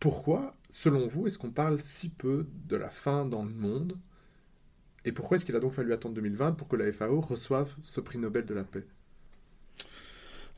Pourquoi, 0.00 0.56
selon 0.68 1.06
vous, 1.08 1.26
est-ce 1.26 1.38
qu'on 1.38 1.50
parle 1.50 1.80
si 1.82 2.08
peu 2.08 2.46
de 2.68 2.76
la 2.76 2.90
faim 2.90 3.26
dans 3.26 3.42
le 3.42 3.52
monde? 3.52 3.98
Et 5.04 5.12
pourquoi 5.12 5.36
est-ce 5.36 5.44
qu'il 5.44 5.56
a 5.56 5.60
donc 5.60 5.72
fallu 5.72 5.92
attendre 5.92 6.14
2020 6.14 6.52
pour 6.52 6.68
que 6.68 6.76
la 6.76 6.92
FAO 6.92 7.20
reçoive 7.20 7.74
ce 7.82 8.00
prix 8.00 8.18
Nobel 8.18 8.44
de 8.44 8.54
la 8.54 8.64
paix? 8.64 8.84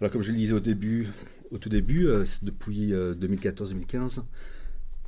Alors, 0.00 0.12
comme 0.12 0.22
je 0.22 0.30
le 0.30 0.36
disais 0.36 0.52
au 0.52 0.60
début, 0.60 1.08
au 1.50 1.58
tout 1.58 1.68
début, 1.68 2.06
euh, 2.06 2.24
depuis 2.42 2.92
2014-2015, 2.92 4.18
euh, 4.18 4.22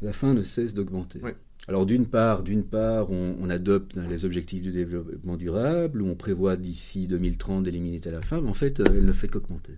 la 0.02 0.12
faim 0.12 0.34
ne 0.34 0.42
cesse 0.42 0.74
d'augmenter. 0.74 1.20
Alors 1.68 1.86
d'une 1.86 2.06
part, 2.06 2.42
d'une 2.42 2.64
part, 2.64 3.10
on, 3.10 3.48
adopte 3.48 3.96
les 3.96 4.24
objectifs 4.24 4.62
du 4.62 4.72
développement 4.72 5.36
durable, 5.36 6.02
où 6.02 6.08
on 6.08 6.16
prévoit 6.16 6.56
d'ici 6.56 7.06
2030 7.06 7.62
d'éliminer 7.62 8.00
la 8.06 8.20
faim, 8.20 8.40
mais 8.42 8.50
en 8.50 8.54
fait, 8.54 8.80
euh, 8.80 8.84
elle 8.88 9.04
ne 9.04 9.12
fait 9.12 9.28
qu'augmenter. 9.28 9.74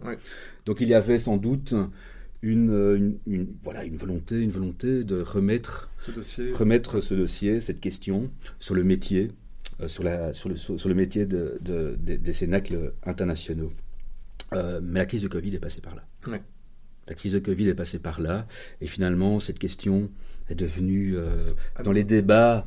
Donc 0.64 0.81
il 0.81 0.88
y 0.88 0.95
avait 0.95 1.19
sans 1.19 1.37
doute 1.37 1.75
une, 2.40 3.19
voilà, 3.62 3.85
une 3.85 3.97
volonté, 3.97 4.40
une 4.40 4.50
volonté 4.50 5.04
de 5.04 5.21
remettre 5.21 5.90
ce 5.99 6.11
dossier, 6.11 6.52
remettre 6.52 7.00
ce 7.00 7.14
dossier, 7.14 7.61
cette 7.61 7.81
question 7.81 8.31
sur 8.59 8.75
le 8.75 8.85
métier, 8.85 9.33
euh, 9.81 9.88
sur, 9.88 10.04
la, 10.04 10.33
sur, 10.33 10.49
le, 10.49 10.57
sur 10.57 10.88
le 10.88 10.95
métier 10.95 11.26
de, 11.26 11.59
des 11.99 12.33
cénacles 12.33 12.95
internationaux. 13.04 13.73
Euh, 14.52 14.81
mais 14.83 15.00
la 15.00 15.07
crise 15.07 15.23
de 15.23 15.28
Covid 15.28 15.54
est 15.54 15.59
passée 15.59 15.81
par 15.81 15.95
là. 15.95 16.04
La 17.08 17.14
crise 17.14 17.34
de 17.34 17.38
Covid 17.38 17.68
est 17.68 17.75
passée 17.75 17.99
par 17.99 18.20
là, 18.20 18.46
et 18.80 18.87
finalement, 18.87 19.40
cette 19.40 19.58
question 19.58 20.11
est 20.49 20.54
devenue, 20.54 21.16
euh, 21.16 21.37
dans 21.82 21.92
les 21.92 22.04
débats, 22.04 22.66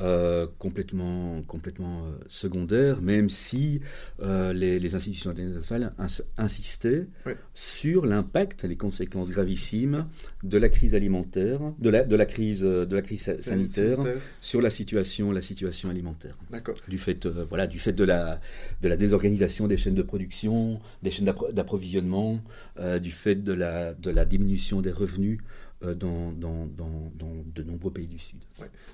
euh, 0.00 0.46
complètement, 0.58 1.42
complètement 1.48 2.04
euh, 2.04 2.18
secondaire, 2.28 3.02
même 3.02 3.28
si 3.28 3.80
euh, 4.22 4.52
les, 4.52 4.78
les, 4.78 4.94
institutions 4.94 5.30
internationales 5.30 5.92
insistaient 6.36 7.06
sur 7.52 8.06
l'impact, 8.06 8.62
les 8.62 8.76
conséquences 8.76 9.28
gravissimes 9.30 10.06
de 10.44 10.56
la 10.56 10.68
crise 10.68 10.94
alimentaire, 10.94 11.60
de 11.80 11.90
la, 11.90 12.04
de 12.04 12.14
la 12.14 12.26
crise, 12.26 12.60
de 12.62 12.94
la 12.94 13.02
crise 13.02 13.36
sanitaire, 13.38 13.98
sur 14.40 14.62
la 14.62 14.70
situation, 14.70 15.32
la 15.32 15.40
situation 15.40 15.90
alimentaire. 15.90 16.38
Du 16.86 16.98
fait, 16.98 17.26
voilà, 17.26 17.66
du 17.66 17.80
fait 17.80 17.92
de 17.92 18.04
la, 18.04 18.40
de 18.82 18.88
la 18.88 18.96
désorganisation 18.96 19.66
des 19.66 19.76
chaînes 19.76 19.96
de 19.96 20.02
production, 20.02 20.80
des 21.02 21.10
chaînes 21.10 21.32
d'approvisionnement, 21.52 22.40
du 23.02 23.10
fait 23.10 23.34
de 23.34 23.52
la, 23.52 23.94
de 23.94 24.10
la 24.10 24.24
diminution 24.24 24.80
des 24.80 24.92
revenus 24.92 25.40
dans, 25.82 26.32
dans, 26.32 26.66
dans, 26.66 27.12
dans, 27.14 27.44
de 27.54 27.62
nombreux 27.62 27.92
pays 27.92 28.06
du 28.06 28.18
Sud. 28.18 28.38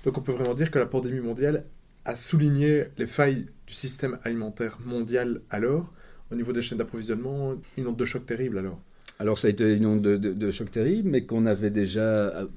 Donc 0.03 0.17
on 0.17 0.21
peut 0.21 0.31
vraiment 0.31 0.53
dire 0.53 0.69
que 0.69 0.79
la 0.79 0.85
pandémie 0.85 1.19
mondiale 1.19 1.65
a 2.05 2.15
souligné 2.15 2.85
les 2.97 3.07
failles 3.07 3.47
du 3.65 3.73
système 3.73 4.19
alimentaire 4.23 4.77
mondial 4.85 5.41
alors, 5.49 5.91
au 6.31 6.35
niveau 6.35 6.53
des 6.53 6.61
chaînes 6.61 6.77
d'approvisionnement, 6.77 7.55
une 7.77 7.87
onde 7.87 7.97
de 7.97 8.05
choc 8.05 8.25
terrible 8.25 8.59
alors. 8.59 8.79
Alors 9.17 9.37
ça 9.37 9.47
a 9.47 9.51
été 9.51 9.75
une 9.75 9.85
onde 9.85 10.01
de, 10.01 10.17
de, 10.17 10.51
choc 10.51 10.69
terrible, 10.69 11.09
mais 11.09 11.25
qu'on 11.25 11.45
avait 11.45 11.71
déjà... 11.71 12.01
Euh, 12.01 12.47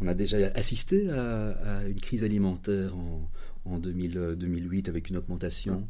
on 0.00 0.08
a 0.08 0.14
déjà 0.14 0.38
assisté 0.56 1.08
à, 1.10 1.82
une 1.86 2.00
crise 2.00 2.24
alimentaire 2.24 2.96
en, 2.96 3.30
en 3.66 3.78
2000, 3.78 4.34
2008 4.36 4.88
avec 4.88 5.10
une 5.10 5.18
augmentation 5.18 5.86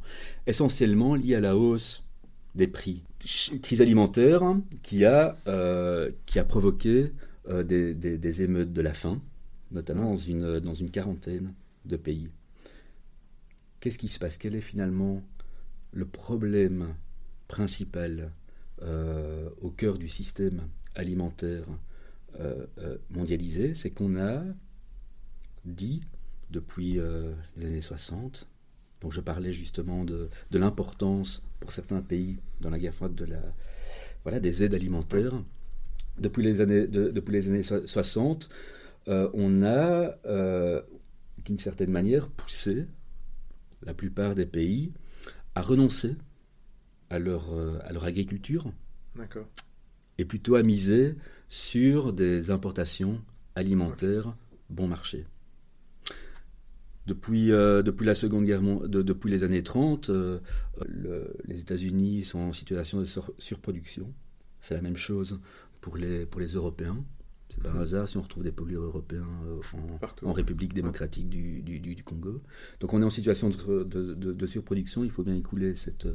essentiellement 0.47 1.15
liée 1.15 1.37
à 1.37 1.41
la 1.41 1.57
hausse 1.57 2.05
des 2.55 2.67
prix. 2.67 3.03
Crise 3.63 3.81
alimentaire 3.81 4.43
qui 4.83 5.05
a, 5.05 5.37
euh, 5.47 6.11
qui 6.27 6.39
a 6.39 6.45
provoqué 6.45 7.13
euh, 7.49 7.63
des, 7.63 7.95
des, 7.95 8.43
émeutes 8.43 8.73
de 8.73 8.83
la 8.83 8.93
faim, 8.93 9.23
notamment 9.71 10.11
dans 10.11 10.17
une, 10.17 10.61
dans 10.61 10.75
une 10.75 10.91
quarantaine 10.91 11.55
de 11.85 11.97
pays. 11.97 12.29
Qu'est-ce 13.81 13.99
qui 13.99 14.09
se 14.09 14.19
passe? 14.19 14.39
Quel 14.39 14.55
est 14.55 14.61
finalement 14.61 15.23
le 15.93 16.07
problème 16.07 16.95
principal 17.49 18.33
euh, 18.83 19.49
au 19.61 19.71
cœur 19.71 19.99
du 19.99 20.09
système 20.09 20.69
alimentaire 20.95 21.67
mondialisé? 23.11 23.75
C'est 23.75 23.91
qu'on 23.91 24.17
a 24.17 24.43
dit 25.65 26.03
depuis 26.51 27.01
les 27.57 27.67
années 27.67 27.81
60 27.81 28.47
donc 29.03 29.13
je 29.13 29.21
parlais 29.21 29.53
justement 29.53 30.05
de, 30.05 30.31
de 30.51 30.59
l'importance 30.59 31.43
pour 31.61 31.73
certains 31.73 32.01
pays 32.01 32.39
dans 32.61 32.71
la 32.71 32.79
guerre 32.79 32.95
froide 32.95 33.15
de 33.15 33.25
la, 33.25 33.43
voilà, 34.23 34.39
des 34.39 34.63
aides 34.63 34.75
alimentaires. 34.75 35.43
Depuis 36.19 36.43
les 36.43 36.61
années, 36.61 36.87
depuis 36.87 37.33
les 37.33 37.49
années 37.49 37.63
60, 37.63 38.49
euh, 39.09 39.29
on 39.35 39.63
a, 39.65 40.15
euh, 40.27 40.81
d'une 41.45 41.59
certaine 41.59 41.91
manière, 41.91 42.29
poussé 42.29 42.87
la 43.83 43.95
plupart 43.95 44.37
des 44.37 44.47
pays 44.47 44.93
à 45.55 45.63
renoncer 45.63 46.15
à 47.11 47.19
leur, 47.19 47.53
euh, 47.53 47.79
à 47.83 47.93
leur 47.93 48.05
agriculture 48.05 48.73
et 50.19 50.25
plutôt 50.25 50.55
à 50.55 50.63
miser 50.63 51.17
sur 51.49 52.13
des 52.13 52.51
importations 52.51 53.21
alimentaires 53.57 54.37
bon 54.71 54.87
marché. 54.87 55.27
Depuis, 57.07 57.51
euh, 57.51 57.83
depuis 57.83 58.07
la 58.07 58.15
Seconde 58.15 58.45
Guerre 58.45 58.63
mondiale, 58.63 58.89
depuis 58.89 59.31
les 59.31 59.43
années 59.43 59.63
30, 59.63 60.11
euh, 60.11 60.39
les 61.45 61.61
États-Unis 61.61 62.23
sont 62.23 62.39
en 62.39 62.53
situation 62.53 63.01
de 63.01 63.07
surproduction. 63.39 64.13
C'est 64.61 64.75
la 64.75 64.83
même 64.83 64.97
chose 64.97 65.41
pour 65.81 65.97
les, 65.97 66.27
pour 66.27 66.41
les 66.41 66.53
Européens. 66.53 67.05
C'est 67.49 67.63
pas 67.63 67.71
un 67.71 67.75
mmh. 67.75 67.83
hasard 67.83 68.09
si 68.09 68.17
on 68.17 68.23
retrouve 68.23 68.45
des 68.45 68.53
pollueurs 68.53 68.85
européens 68.85 69.29
euh, 69.47 70.27
en, 70.27 70.33
République 70.33 70.73
démocratique 70.73 71.29
du, 71.29 71.61
du, 71.61 71.81
du, 71.81 72.03
Congo. 72.03 72.41
Donc 72.81 72.95
on 72.95 73.03
est 73.03 73.05
en 73.05 73.11
situation 73.11 73.51
de, 73.51 73.83
de, 73.83 74.15
de, 74.15 74.47
surproduction, 74.47 75.05
il 75.05 75.11
faut 75.11 75.23
bien 75.23 75.35
écouler 75.35 75.75
cette, 75.75 76.09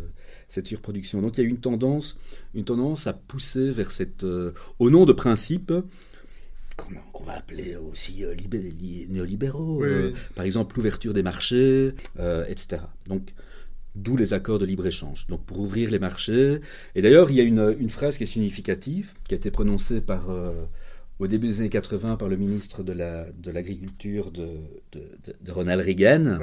cette 0.47 0.65
surproduction. 0.65 1.21
Donc 1.21 1.37
il 1.37 1.43
y 1.43 1.45
a 1.45 1.49
une 1.49 1.59
tendance, 1.59 2.19
une 2.55 2.65
tendance 2.65 3.05
à 3.05 3.13
pousser 3.13 3.71
vers 3.71 3.91
cette... 3.91 4.23
au 4.23 4.89
nom 4.89 5.05
de 5.05 5.13
principes 5.13 5.73
qu'on 6.77 7.23
va 7.23 7.33
appeler 7.33 7.75
aussi 7.75 8.23
euh, 8.23 8.35
néolibéraux, 9.09 9.83
euh, 9.83 10.13
par 10.35 10.45
exemple 10.45 10.77
l'ouverture 10.77 11.13
des 11.13 11.23
marchés, 11.23 11.93
euh, 12.19 12.45
etc. 12.47 12.83
Donc, 13.07 13.33
d'où 13.95 14.15
les 14.15 14.33
accords 14.33 14.59
de 14.59 14.65
libre-échange. 14.65 15.25
Donc, 15.27 15.43
pour 15.45 15.59
ouvrir 15.59 15.89
les 15.89 15.99
marchés. 15.99 16.61
Et 16.95 17.01
d'ailleurs, 17.01 17.31
il 17.31 17.37
y 17.37 17.41
a 17.41 17.43
une, 17.43 17.89
phrase 17.89 18.17
qui 18.17 18.23
est 18.23 18.27
significative, 18.27 19.11
qui 19.27 19.33
a 19.33 19.37
été 19.37 19.49
prononcée 19.49 20.01
par, 20.01 20.29
au 21.17 21.27
début 21.27 21.47
des 21.47 21.61
années 21.61 21.69
80 21.69 22.15
par 22.17 22.27
le 22.27 22.37
ministre 22.37 22.83
de 22.83 22.93
l'Agriculture 23.51 24.31
la, 24.35 24.43
de, 24.43 24.49
de, 24.91 25.35
de, 25.41 25.51
Ronald 25.51 25.83
Reagan 25.83 26.37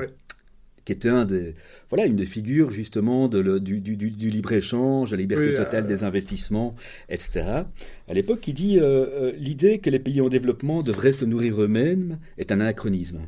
qui 0.85 0.93
était 0.93 1.09
un 1.09 1.25
des, 1.25 1.55
voilà, 1.89 2.07
une 2.07 2.17
des 2.17 2.27
figures 2.27 2.71
justement 2.71 3.29
de 3.29 3.39
le, 3.39 3.61
du, 3.61 3.81
du, 3.81 3.97
du 3.97 4.31
libre-échange, 4.31 5.13
la 5.13 5.17
liberté 5.17 5.55
totale 5.55 5.85
euh, 5.85 5.89
des 5.89 6.05
investissements, 6.05 6.75
etc. 7.09 7.63
À 8.09 8.15
l'époque, 8.15 8.47
il 8.49 8.55
dit 8.55 8.79
euh, 8.79 8.83
euh, 8.83 9.33
l'idée 9.37 9.79
que 9.79 9.89
les 9.91 9.99
pays 9.99 10.21
en 10.21 10.29
développement 10.29 10.83
devraient 10.83 11.13
se 11.13 11.25
nourrir 11.25 11.63
eux-mêmes 11.63 12.19
est 12.37 12.53
un 12.53 12.61
anachronisme. 12.61 13.21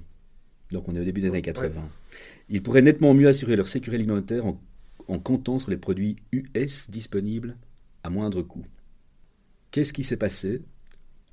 Donc 0.71 0.88
on 0.88 0.95
est 0.95 1.01
au 1.01 1.05
début 1.05 1.23
des 1.23 1.29
années 1.29 1.42
80. 1.42 1.71
Ils 2.49 2.62
pourraient 2.62 2.83
nettement 2.83 3.14
mieux 3.14 3.29
assurer 3.29 3.57
leur 3.57 3.69
sécurité 3.69 4.03
alimentaire 4.03 4.45
en, 4.45 4.61
en 5.09 5.19
comptant 5.19 5.59
sur 5.59 5.71
les 5.71 5.77
produits 5.77 6.16
US 6.33 6.90
disponibles 6.90 7.57
à 8.03 8.11
moindre 8.11 8.42
coût. 8.42 8.64
Qu'est-ce 9.71 9.92
qui 9.92 10.05
s'est 10.05 10.16
passé? 10.16 10.62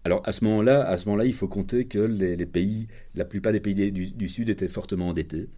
Alors 0.05 0.21
à 0.25 0.31
ce 0.31 0.43
moment-là, 0.45 0.87
à 0.87 0.97
ce 0.97 1.05
moment-là, 1.05 1.25
il 1.25 1.33
faut 1.33 1.47
compter 1.47 1.85
que 1.85 1.99
les, 1.99 2.35
les, 2.35 2.45
pays, 2.45 2.87
la 3.15 3.25
plupart 3.25 3.51
des 3.51 3.59
pays 3.59 3.91
du, 3.91 4.11
du 4.11 4.29
Sud 4.29 4.49
étaient 4.49 4.67
fortement 4.67 5.09
endettés 5.09 5.49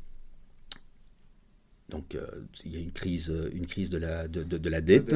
donc 1.90 2.18
il 2.64 2.74
y 2.74 2.78
a 2.78 2.80
une 2.80 2.92
crise, 2.92 3.34
une 3.54 3.68
crise 3.68 3.90
de 3.90 3.98
la, 3.98 4.28
de, 4.28 4.44
de, 4.44 4.70
la 4.70 4.82
dette. 4.82 5.16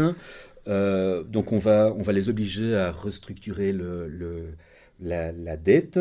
donc 0.67 1.51
on 1.51 1.57
va, 1.57 1.93
on 1.97 2.03
va 2.03 2.13
les 2.13 2.29
obliger 2.29 2.75
à 2.75 2.91
restructurer 2.91 3.73
le, 3.73 4.07
le 4.07 4.53
la, 4.99 5.31
la, 5.31 5.57
dette, 5.57 5.99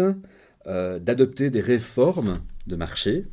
d'adopter 0.66 1.50
des 1.50 1.60
réformes 1.62 2.42
de 2.66 2.76
marché, 2.76 3.26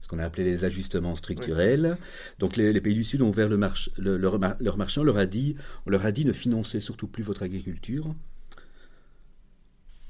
ce 0.00 0.08
qu'on 0.08 0.18
a 0.18 0.24
appelé 0.24 0.44
les 0.44 0.64
ajustements 0.64 1.14
structurels. 1.14 1.96
Donc 2.38 2.56
les, 2.56 2.80
pays 2.80 2.94
du 2.94 3.04
Sud 3.04 3.22
ont 3.22 3.28
ouvert 3.28 3.48
le 3.48 3.56
leur, 3.96 4.38
leur, 4.60 4.76
marché, 4.76 5.00
on 5.00 5.04
leur, 5.04 5.18
a 5.18 5.26
dit, 5.26 5.56
on 5.86 5.90
leur 5.90 6.04
a 6.06 6.12
dit 6.12 6.24
ne 6.24 6.32
financez 6.32 6.80
surtout 6.80 7.06
plus 7.06 7.22
votre 7.22 7.42
agriculture. 7.42 8.14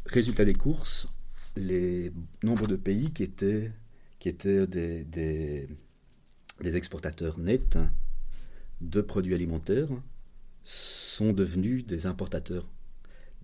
Résultat 0.06 0.44
des 0.44 0.54
courses, 0.54 1.08
les 1.56 2.12
nombres 2.42 2.66
de 2.66 2.76
pays 2.76 3.10
qui 3.12 3.22
étaient, 3.22 3.72
qui 4.18 4.28
étaient 4.28 4.66
des, 4.66 5.04
des, 5.04 5.68
des 6.62 6.76
exportateurs 6.76 7.38
nets 7.38 7.78
de 8.80 9.00
produits 9.00 9.34
alimentaires 9.34 9.88
sont 10.64 11.32
devenus 11.32 11.86
des 11.86 12.06
importateurs, 12.06 12.68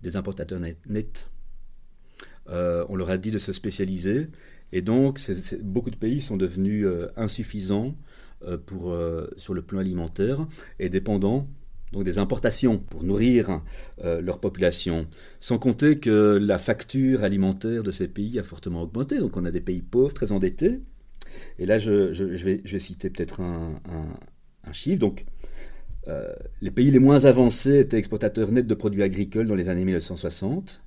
des 0.01 0.15
importateurs 0.15 0.59
nets. 0.59 1.29
Euh, 2.49 2.85
on 2.89 2.95
leur 2.95 3.09
a 3.09 3.17
dit 3.17 3.31
de 3.31 3.37
se 3.37 3.51
spécialiser 3.51 4.27
et 4.71 4.81
donc, 4.81 5.19
beaucoup 5.61 5.89
de 5.89 5.95
pays 5.95 6.21
sont 6.21 6.37
devenus 6.37 6.85
euh, 6.85 7.07
insuffisants 7.15 7.95
euh, 8.43 9.27
sur 9.37 9.53
le 9.53 9.61
plan 9.61 9.79
alimentaire 9.79 10.47
et 10.79 10.89
dépendants 10.89 11.47
donc 11.93 12.03
des 12.03 12.17
importations 12.17 12.77
pour 12.77 13.05
nourrir 13.05 13.61
leur 14.03 14.41
population. 14.41 15.07
Sans 15.39 15.57
compter 15.57 15.99
que 15.99 16.37
la 16.37 16.57
facture 16.57 17.23
alimentaire 17.23 17.81
de 17.81 17.91
ces 17.91 18.09
pays 18.09 18.37
a 18.39 18.43
fortement 18.43 18.81
augmenté. 18.81 19.19
Donc, 19.19 19.37
on 19.37 19.45
a 19.45 19.51
des 19.51 19.61
pays 19.61 19.81
pauvres, 19.81 20.13
très 20.13 20.33
endettés. 20.33 20.81
Et 21.59 21.65
là, 21.65 21.77
je, 21.77 22.11
je, 22.13 22.25
vais, 22.25 22.61
je 22.63 22.71
vais, 22.71 22.79
citer 22.79 23.09
peut-être 23.09 23.41
un, 23.41 23.81
un, 24.63 24.71
chiffre. 24.71 24.99
Donc, 24.99 25.25
les 26.61 26.71
pays 26.71 26.89
les 26.89 26.99
moins 26.99 27.25
avancés 27.25 27.79
étaient 27.79 27.97
exportateurs 27.97 28.51
nets 28.51 28.67
de 28.67 28.73
produits 28.73 29.03
agricoles 29.03 29.47
dans 29.47 29.55
les 29.55 29.69
années 29.69 29.83
1960 29.83 30.81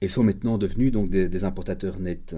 et 0.00 0.08
sont 0.08 0.22
maintenant 0.22 0.58
devenus 0.58 0.92
donc 0.92 1.10
des, 1.10 1.44
importateurs 1.44 1.98
nets. 1.98 2.36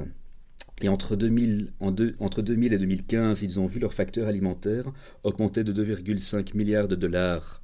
Et 0.81 0.89
entre 0.89 1.15
2000, 1.15 1.73
entre 1.81 2.43
2000 2.43 2.73
et 2.73 2.79
2015, 2.79 3.43
ils 3.43 3.61
ont 3.61 3.67
vu 3.67 3.79
leur 3.79 3.95
facteur 3.95 4.27
alimentaire 4.27 4.87
augmenter 5.23 5.63
de 5.63 5.73
2,5 5.73 6.57
milliards 6.57 6.89
de 6.89 6.97
dollars 6.97 7.63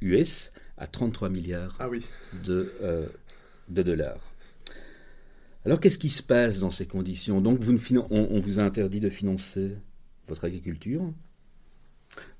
US 0.00 0.52
euh, 0.54 0.60
à 0.78 0.86
33 0.86 1.28
milliards 1.28 1.76
ah 1.80 1.88
oui. 1.88 2.06
de, 2.44 2.72
euh, 2.82 3.06
de 3.68 3.82
dollars. 3.82 4.31
Alors 5.64 5.78
qu'est-ce 5.78 5.98
qui 5.98 6.08
se 6.08 6.22
passe 6.22 6.58
dans 6.58 6.70
ces 6.70 6.86
conditions? 6.86 7.40
Donc 7.40 7.60
vous 7.60 7.78
on, 8.10 8.40
vous 8.40 8.58
a 8.58 8.62
interdit 8.62 9.00
de 9.00 9.08
financer 9.08 9.76
votre 10.26 10.44
agriculture. 10.44 11.12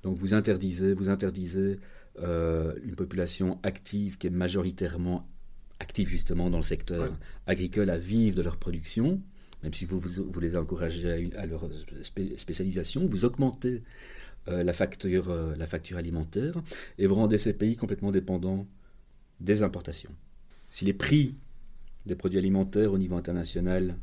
Donc 0.03 0.17
vous 0.17 0.33
interdisez, 0.33 0.93
vous 0.93 1.09
interdisez 1.09 1.79
euh, 2.19 2.73
une 2.83 2.95
population 2.95 3.59
active 3.63 4.17
qui 4.17 4.27
est 4.27 4.31
majoritairement 4.31 5.27
actifs 5.79 6.09
justement 6.09 6.49
dans 6.49 6.57
le 6.57 6.63
secteur 6.63 7.13
agricole 7.47 7.89
à 7.89 7.97
vivre 7.97 8.37
de 8.37 8.41
leur 8.41 8.57
production, 8.57 9.21
même 9.63 9.73
si 9.73 9.85
vous, 9.85 9.99
vous, 9.99 10.39
les 10.39 10.55
encouragez 10.55 11.31
à, 11.35 11.45
leur 11.45 11.67
spécialisation, 12.37 13.05
vous 13.05 13.25
augmentez 13.25 13.83
euh, 14.47 14.63
la, 14.63 14.73
facture, 14.73 15.29
euh, 15.29 15.53
la 15.55 15.65
facture 15.65 15.97
alimentaire 15.97 16.61
et 16.97 17.07
vous 17.07 17.15
rendez 17.15 17.37
ces 17.37 17.53
pays 17.53 17.75
complètement 17.77 18.11
dépendants 18.11 18.67
des 19.39 19.63
importations. 19.63 20.11
Si 20.69 20.85
les 20.85 20.93
prix 20.93 21.35
des 22.05 22.15
produits 22.15 22.39
alimentaires 22.39 22.91
au 22.91 22.97
niveau 22.97 23.15
international 23.15 23.97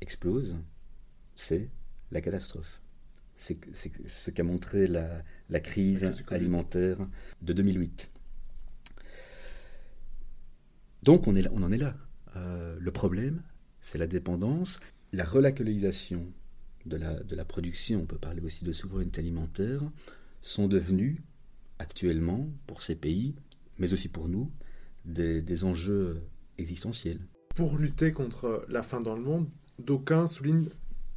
explosent, 0.00 0.56
c'est 1.36 1.68
la 2.10 2.20
catastrophe. 2.20 2.80
C'est 3.36 3.58
ce 4.06 4.30
qu'a 4.30 4.44
montré 4.44 4.86
la, 4.86 5.22
la 5.48 5.60
crise 5.60 6.10
alimentaire 6.28 6.98
de 7.40 7.52
2008. 7.52 8.12
Donc 11.02 11.26
on, 11.26 11.34
est 11.34 11.48
on 11.48 11.62
en 11.62 11.72
est 11.72 11.78
là. 11.78 11.96
Euh, 12.36 12.76
le 12.78 12.90
problème, 12.90 13.42
c'est 13.80 13.98
la 13.98 14.06
dépendance, 14.06 14.80
la 15.12 15.24
relocalisation 15.24 16.26
de 16.86 16.96
la, 16.96 17.14
de 17.22 17.34
la 17.34 17.44
production, 17.44 18.00
on 18.02 18.06
peut 18.06 18.18
parler 18.18 18.42
aussi 18.42 18.64
de 18.64 18.72
souveraineté 18.72 19.20
alimentaire, 19.20 19.82
sont 20.42 20.68
devenus 20.68 21.18
actuellement, 21.78 22.48
pour 22.66 22.82
ces 22.82 22.94
pays, 22.94 23.34
mais 23.78 23.92
aussi 23.94 24.08
pour 24.08 24.28
nous, 24.28 24.50
des, 25.06 25.40
des 25.40 25.64
enjeux 25.64 26.22
Pour 27.54 27.76
lutter 27.78 28.12
contre 28.12 28.64
la 28.68 28.82
faim 28.82 29.00
dans 29.00 29.14
le 29.14 29.22
monde, 29.22 29.48
d'aucuns 29.78 30.26
soulignent 30.26 30.68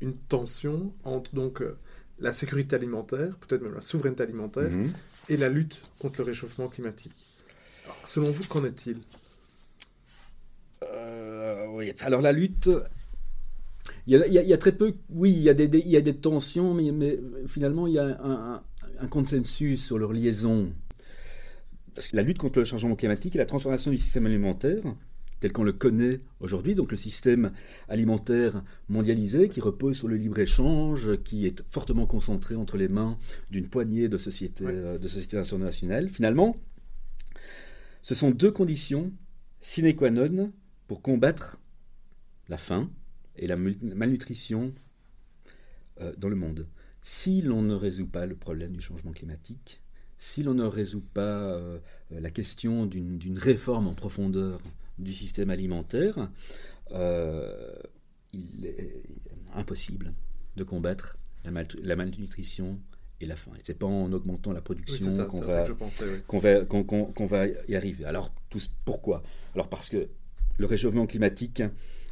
une 0.02 0.16
tension 0.16 0.94
entre 1.04 1.34
donc 1.34 1.62
euh, 1.62 1.78
la 2.20 2.32
sécurité 2.32 2.76
alimentaire, 2.76 3.38
peut-être 3.38 3.62
même 3.62 3.74
la 3.74 3.82
souveraineté 3.82 4.24
alimentaire, 4.24 4.70
mhm. 4.70 4.92
et 5.30 5.38
la 5.38 5.50
lutte 5.50 5.82
contre 6.00 6.22
le 6.22 6.26
réchauffement 6.26 6.68
climatique. 6.68 7.14
selon 8.06 8.32
vous, 8.32 8.44
qu'en 8.46 8.66
est-il? 8.66 8.98
Alors 12.02 12.22
la 12.22 12.32
lutte, 12.32 12.70
il 14.08 14.16
y, 14.16 14.54
a, 14.54 14.58
très 14.58 14.72
peu, 14.72 14.96
oui, 15.10 15.32
il 15.32 15.42
y 15.42 15.50
a 15.50 15.54
des, 15.54 15.66
il 15.80 15.90
y 15.90 15.98
a 15.98 16.02
des 16.02 16.16
tensions, 16.16 16.74
mais, 16.74 16.92
mais, 16.92 17.20
finalement 17.48 17.88
il 17.88 17.94
y 17.94 18.00
a 18.00 18.20
un, 18.22 19.08
consensus 19.08 19.86
sur 19.86 19.98
leur 19.98 20.14
liaison. 20.14 20.72
Parce 21.96 22.08
que 22.08 22.16
la 22.16 22.22
lutte 22.22 22.38
contre 22.38 22.60
le 22.60 22.66
changement 22.66 22.96
climatique 22.96 23.36
et 23.36 23.38
la 23.38 23.46
transformation 23.46 23.92
du 23.92 23.98
système 23.98 24.26
alimentaire, 24.26 24.82
tel 25.44 25.52
qu'on 25.52 25.66
le 25.66 25.74
connaît 25.74 26.22
aujourd'hui, 26.40 26.74
donc 26.74 26.90
le 26.90 26.96
système 26.96 27.52
alimentaire 27.90 28.64
mondialisé 28.88 29.50
qui 29.50 29.60
repose 29.60 29.98
sur 29.98 30.08
le 30.08 30.16
libre-échange, 30.16 31.22
qui 31.24 31.46
est 31.46 31.66
fortement 31.70 32.06
concentré 32.06 32.56
entre 32.56 32.78
les 32.78 32.88
mains 32.88 33.18
d'une 33.52 33.68
poignée 33.68 34.08
de 34.08 34.18
sociétés, 34.18 34.64
euh, 34.66 34.98
de 34.98 35.08
sociétés 35.10 35.38
internationales, 35.38 36.08
finalement, 36.08 36.56
ce 38.04 38.16
sont 38.16 38.32
deux 38.32 38.52
conditions 38.52 39.12
sine 39.60 39.94
qua 39.94 40.12
non 40.12 40.54
pour 40.88 41.02
combattre 41.02 41.60
la 42.48 42.58
faim 42.58 42.90
et 43.36 43.46
la 43.46 43.58
malnutrition 43.58 44.74
euh, 46.00 46.14
dans 46.18 46.30
le 46.30 46.38
monde. 46.38 46.70
Si 47.02 47.42
l'on 47.42 47.64
ne 47.64 47.76
résout 47.76 48.08
pas 48.08 48.26
le 48.26 48.36
problème 48.38 48.78
du 48.78 48.82
changement 48.82 49.12
climatique, 49.12 49.82
si 50.18 50.42
l'on 50.42 50.54
ne 50.54 50.64
résout 50.64 51.04
pas 51.14 51.52
euh, 51.52 51.80
la 52.12 52.32
question 52.32 52.86
d'une 52.86 53.38
réforme 53.38 53.88
en 53.88 53.94
profondeur 53.94 54.62
du 55.00 55.14
système 55.14 55.50
alimentaire, 55.50 56.30
euh, 56.92 57.74
il 58.32 58.66
est 58.66 59.04
impossible 59.54 60.12
de 60.56 60.64
combattre 60.64 61.18
la, 61.44 61.96
malnutrition 61.96 62.80
et 63.20 63.26
la 63.26 63.36
faim. 63.36 63.52
Et 63.58 63.62
c'est 63.64 63.78
pas 63.78 63.86
en 63.86 64.12
augmentant 64.14 64.54
la 64.54 64.62
production 64.62 65.28
qu'on 65.28 66.38
va, 66.40 66.64
va, 67.28 67.48
y 67.68 67.76
arriver. 67.76 68.06
Alors, 68.06 68.34
tous, 68.50 68.72
pourquoi? 68.86 69.24
Alors 69.54 69.70
parce 69.70 69.90
que 69.90 70.10
le 70.58 70.66
réchauffement 70.66 71.06
climatique 71.06 71.64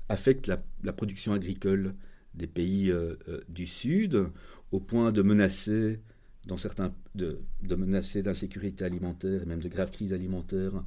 affecte 0.10 0.48
la, 0.48 0.94
production 0.94 1.34
agricole 1.34 1.96
des 2.34 2.48
pays 2.48 2.90
euh, 2.90 3.16
euh, 3.28 3.42
du 3.50 3.66
Sud 3.66 4.28
au 4.72 4.80
point 4.80 5.12
de 5.12 5.22
menacer 5.22 6.00
dans 6.48 6.58
certains 6.58 6.94
de, 7.14 7.40
menacer 7.70 8.22
d'insécurité 8.22 8.84
alimentaire 8.84 9.44
et 9.44 9.46
même 9.46 9.62
de 9.62 9.70
graves 9.70 9.92
crises 9.92 10.14
alimentaires 10.14 10.84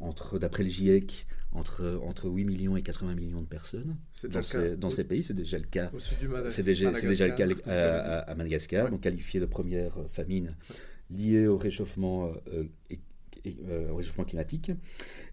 entre 0.00 0.38
d'après 0.38 0.64
le 0.64 0.68
GIEC 0.68 1.26
entre 1.56 2.00
entre 2.04 2.28
8 2.28 2.44
millions 2.44 2.76
et 2.76 2.82
80 2.82 3.14
millions 3.14 3.40
de 3.40 3.46
personnes. 3.46 3.96
Dans, 4.28 4.42
ces, 4.42 4.76
dans 4.76 4.90
ces, 4.90 5.04
pays 5.04 5.22
c'est 5.22 5.34
déjà 5.34 5.58
le 5.58 5.64
cas. 5.64 5.90
C'est 5.98 6.62
déjà, 6.62 6.90
déjà, 6.90 7.26
le 7.26 7.54
cas 7.54 8.22
à, 8.26 8.34
Madagascar 8.34 8.90
donc 8.90 9.00
qualifié 9.00 9.40
de 9.40 9.46
première 9.46 9.94
famine 10.08 10.54
liée 11.10 11.46
au 11.46 11.56
réchauffement 11.56 12.32
euh, 12.52 13.90
au 13.90 13.96
réchauffement 13.96 14.24
climatique. 14.24 14.72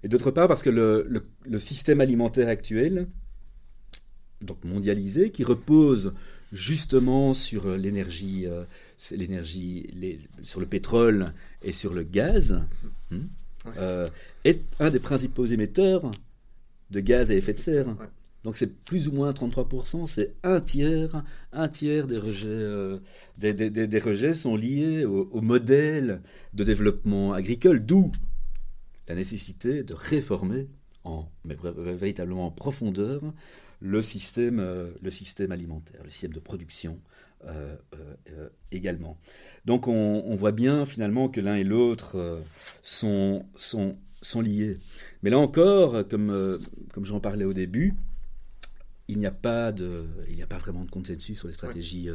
Et 0.04 0.08
d'autre 0.08 0.32
part 0.32 0.48
parce 0.48 0.62
que 0.64 0.70
le, 0.70 1.08
le 1.46 1.60
système 1.60 2.02
alimentaire 2.02 2.48
actuel 2.48 3.08
donc 4.44 4.64
mondialisé, 4.64 5.32
qui 5.32 5.44
repose 5.44 6.14
justement 6.52 7.34
sur 7.34 7.68
l'énergie, 7.78 8.46
euh, 8.46 8.64
l'énergie, 9.12 10.20
sur 10.44 10.60
le 10.60 10.66
pétrole 10.66 11.34
et 11.64 11.72
sur 11.72 11.94
le 11.94 12.04
gaz, 12.04 12.62
euh, 13.78 14.10
est 14.44 14.62
un 14.80 14.90
des 14.90 15.00
principaux 15.00 15.46
émetteurs 15.46 16.12
de 16.90 17.00
gaz 17.00 17.32
à 17.32 17.36
effet 17.36 17.54
de 17.54 17.60
serre. 17.60 17.96
Donc 18.44 18.58
c'est 18.58 18.76
plus 18.84 19.08
ou 19.08 19.14
moins 19.14 19.32
33%, 19.32 20.06
c'est 20.06 20.34
un 20.44 20.60
tiers, 20.60 21.24
un 21.54 21.70
tiers 21.70 22.08
des 22.08 22.18
rejets, 22.18 22.48
euh, 22.50 23.00
des, 23.38 23.54
des, 23.54 23.70
des, 23.70 24.00
rejets 24.00 24.34
sont 24.34 24.58
liés 24.58 25.06
au, 25.06 25.30
au, 25.32 25.40
modèle 25.40 26.22
de 26.54 26.66
développement 26.66 27.32
agricole, 27.32 27.86
d'où 27.86 28.12
la 29.08 29.16
nécessité 29.16 29.84
de 29.84 29.94
réformer 29.94 30.68
en, 31.06 31.30
mais 31.46 31.56
véritablement 31.94 32.48
en 32.48 32.52
profondeur 32.52 33.22
le 33.80 34.02
système, 34.02 34.60
euh, 34.60 34.92
le 35.02 35.10
système 35.10 35.52
alimentaire, 35.52 36.02
le 36.04 36.10
système 36.10 36.34
de 36.34 36.40
production 36.40 37.00
euh, 37.46 37.76
euh, 38.30 38.50
également. 38.72 39.18
Donc 39.66 39.88
on, 39.88 40.36
voit 40.36 40.52
bien 40.52 40.86
finalement 40.86 41.30
que 41.30 41.42
l'un 41.42 41.56
et 41.56 41.64
l'autre 41.64 42.42
sont, 42.82 43.46
sont, 43.56 43.98
sont 44.22 44.42
liés. 44.42 44.78
Mais 45.22 45.30
là 45.30 45.38
encore, 45.40 46.08
comme, 46.08 46.60
comme 46.92 47.06
j'en 47.06 47.20
parlais 47.20 47.46
au 47.46 47.54
début, 47.54 47.94
il 49.08 49.20
n'y 49.20 49.26
a 49.26 49.32
pas 49.32 49.72
de, 49.72 50.06
il 50.30 50.36
n'y 50.36 50.44
a 50.44 50.48
pas 50.48 50.58
vraiment 50.58 50.86
de 50.86 50.90
consensus 50.90 51.38
sur 51.38 51.48
les 51.48 51.54
stratégies 51.54 52.10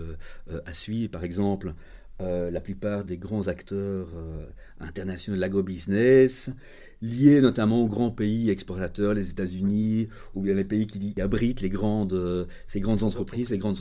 à 0.66 0.72
suivre. 0.72 1.10
Par 1.10 1.24
exemple, 1.24 1.74
la 2.20 2.60
plupart 2.60 3.04
des 3.04 3.16
grands 3.16 3.48
acteurs 3.48 4.08
internationaux 4.80 5.36
de 5.36 5.40
l'agrobusiness, 5.40 6.50
liés 7.02 7.40
notamment 7.40 7.82
aux 7.82 7.88
grands 7.88 8.10
pays 8.10 8.50
exportateurs, 8.50 9.14
les 9.14 9.30
États-Unis, 9.30 10.08
ou 10.34 10.42
bien 10.42 10.54
les 10.54 10.64
pays 10.64 10.86
qui, 10.86 11.20
abritent 11.20 11.60
les 11.60 11.70
grandes, 11.70 12.48
ces 12.66 12.80
grandes 12.80 13.02
entreprises, 13.02 13.48
ces 13.48 13.58
grandes 13.58 13.78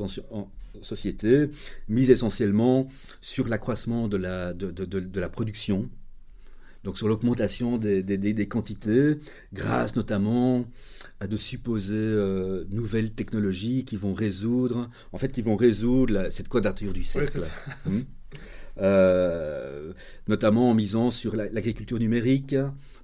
sociétés, 0.82 1.50
misent 1.90 2.10
essentiellement 2.10 2.88
sur 3.22 3.48
l'accroissement 3.48 4.08
de 4.08 4.18
la, 4.18 4.54
de, 4.54 4.72
de, 4.72 4.86
de 4.86 5.20
la 5.20 5.30
production, 5.30 5.90
donc 6.88 6.98
sur 6.98 7.10
l'augmentation 7.10 7.78
des, 7.78 8.02
des, 8.02 8.48
quantités, 8.48 9.18
grâce 9.52 9.98
notamment 9.98 10.66
à 11.20 11.28
de 11.28 11.36
supposées 11.36 11.96
euh, 11.98 12.64
nouvelles 12.70 13.12
technologies 13.12 13.84
qui 13.84 13.98
vont 13.98 14.14
résoudre, 14.14 14.90
en 15.12 15.18
fait, 15.18 15.34
qui 15.34 15.42
vont 15.42 15.58
résoudre 15.58 16.30
cette 16.30 16.48
quadrature 16.48 16.94
du 16.94 17.04
cercle. 17.04 17.42
Hum. 17.86 18.06
Euh, 18.80 19.92
notamment 20.28 20.70
en 20.70 20.76
misant 20.76 21.10
sur 21.10 21.36
l'agriculture 21.36 21.98
numérique, 21.98 22.56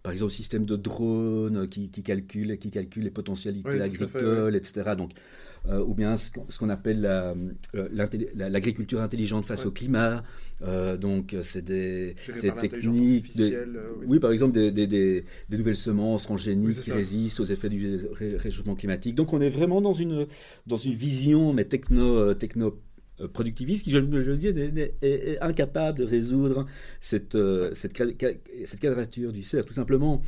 par 0.04 0.12
exemple, 0.12 0.32
le 0.32 0.36
système 0.36 0.66
de 0.66 0.76
drones 0.76 1.68
qui, 1.70 1.90
qui 1.90 2.04
calcule, 2.04 2.58
qui 2.60 2.70
calcule 2.72 3.04
les 3.04 3.10
potentialités 3.10 3.82
agricoles, 3.82 4.56
etc. 4.56 4.92
Donc, 4.98 5.12
euh, 5.70 5.82
ou 5.82 5.94
bien 5.94 6.18
ce 6.18 6.30
qu'on 6.60 6.68
appelle 6.68 7.06
euh, 7.06 7.34
l'agriculture 8.36 9.00
intelligente 9.02 9.46
face 9.46 9.66
au 9.66 9.72
climat. 9.72 10.26
Euh, 10.62 10.98
donc, 10.98 11.36
c'est 11.42 11.64
des, 11.64 12.16
techniques. 12.60 13.32
oui. 14.06 14.20
par 14.20 14.34
exemple, 14.34 14.52
des, 14.52 14.72
des, 14.72 14.88
des, 14.88 15.58
nouvelles 15.58 15.78
semences 15.78 16.24
transgéniques 16.24 16.82
qui 16.82 16.92
résistent 16.92 17.40
aux 17.40 17.46
effets 17.46 17.70
du 17.70 17.98
réchauffement 18.14 18.76
climatique. 18.76 19.16
Donc, 19.16 19.32
on 19.32 19.40
est 19.40 19.50
vraiment 19.50 19.80
dans 19.80 19.94
une, 19.94 20.28
dans 20.68 20.76
une 20.76 20.94
vision, 20.94 21.54
mais 21.54 21.64
techno, 21.64 22.34
techno 22.34 22.78
productiviste 23.34 23.84
qui, 23.84 23.92
je, 23.92 24.00
le 24.00 24.38
dis, 24.38 24.48
est, 24.48 25.38
incapable 25.42 26.00
de 26.00 26.04
résoudre 26.04 26.66
cette, 27.00 27.38
cette, 27.74 28.02
cette 28.66 28.80
quadrature 28.80 29.32
du 29.32 29.44
cercle. 29.44 29.68
Tout 29.68 29.74
simplement, 29.74 30.22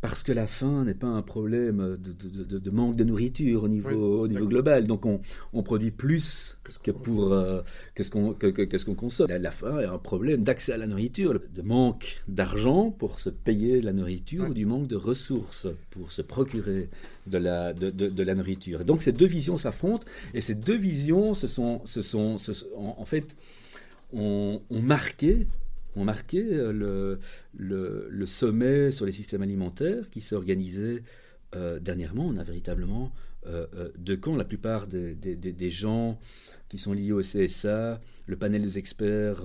parce 0.00 0.22
que 0.22 0.32
la 0.32 0.46
faim 0.46 0.84
n'est 0.84 0.94
pas 0.94 1.08
un 1.08 1.22
problème 1.22 1.98
de, 1.98 2.70
manque 2.70 2.96
de 2.96 3.04
nourriture 3.04 3.64
au 3.64 3.68
niveau, 3.68 4.22
au 4.22 4.28
niveau 4.28 4.46
global. 4.46 4.86
Donc 4.86 5.04
on, 5.04 5.20
on 5.52 5.62
produit 5.62 5.90
plus 5.90 6.56
que, 6.82 6.90
pour 6.90 7.32
euh, 7.32 7.60
ce 7.98 8.08
qu'on 8.08 8.32
que, 8.32 8.78
ce 8.78 8.84
qu'on 8.84 8.94
consomme. 8.94 9.28
La, 9.30 9.50
faim 9.50 9.80
est 9.80 9.84
un 9.84 9.98
problème 9.98 10.42
d'accès 10.42 10.72
à 10.72 10.78
la 10.78 10.86
nourriture, 10.86 11.38
de 11.54 11.62
manque 11.62 12.22
d'argent 12.28 12.90
pour 12.90 13.20
se 13.20 13.28
payer 13.28 13.80
de 13.80 13.84
la 13.84 13.92
nourriture 13.92 14.48
ou 14.48 14.54
du 14.54 14.64
manque 14.64 14.86
de 14.86 14.96
ressources 14.96 15.66
pour 15.90 16.12
se 16.12 16.22
procurer 16.22 16.88
de 17.26 17.38
la, 17.38 17.72
de, 17.74 18.22
la 18.22 18.34
nourriture. 18.34 18.84
donc 18.84 19.02
ces 19.02 19.12
deux 19.12 19.26
visions 19.26 19.56
s'affrontent 19.58 20.06
et 20.34 20.40
ces 20.40 20.54
deux 20.54 20.76
visions 20.76 21.34
se 21.34 21.46
sont, 21.46 21.82
se 21.84 22.02
sont, 22.02 22.36
en, 22.76 23.04
fait 23.04 23.36
ont, 24.12 24.62
ont 24.70 24.82
marqué 24.82 25.46
ont 25.96 26.04
marqué 26.04 26.42
euh, 26.52 26.72
le, 26.72 28.08
le, 28.10 28.26
sommet 28.26 28.90
sur 28.90 29.06
les 29.06 29.12
systèmes 29.12 29.42
alimentaires 29.42 30.08
qui 30.10 30.20
s'est 30.20 30.34
organisé 30.34 31.02
euh, 31.54 31.80
dernièrement. 31.80 32.26
On 32.26 32.36
a 32.36 32.44
véritablement 32.44 33.12
euh, 33.46 33.66
de 33.98 34.14
quand 34.14 34.36
la 34.36 34.44
plupart 34.44 34.86
des, 34.86 35.14
des, 35.14 35.70
gens 35.70 36.18
qui 36.68 36.78
sont 36.78 36.92
liés 36.92 37.12
au 37.12 37.20
CSA, 37.20 38.00
le 38.26 38.36
panel 38.36 38.62
des 38.62 38.78
experts 38.78 39.42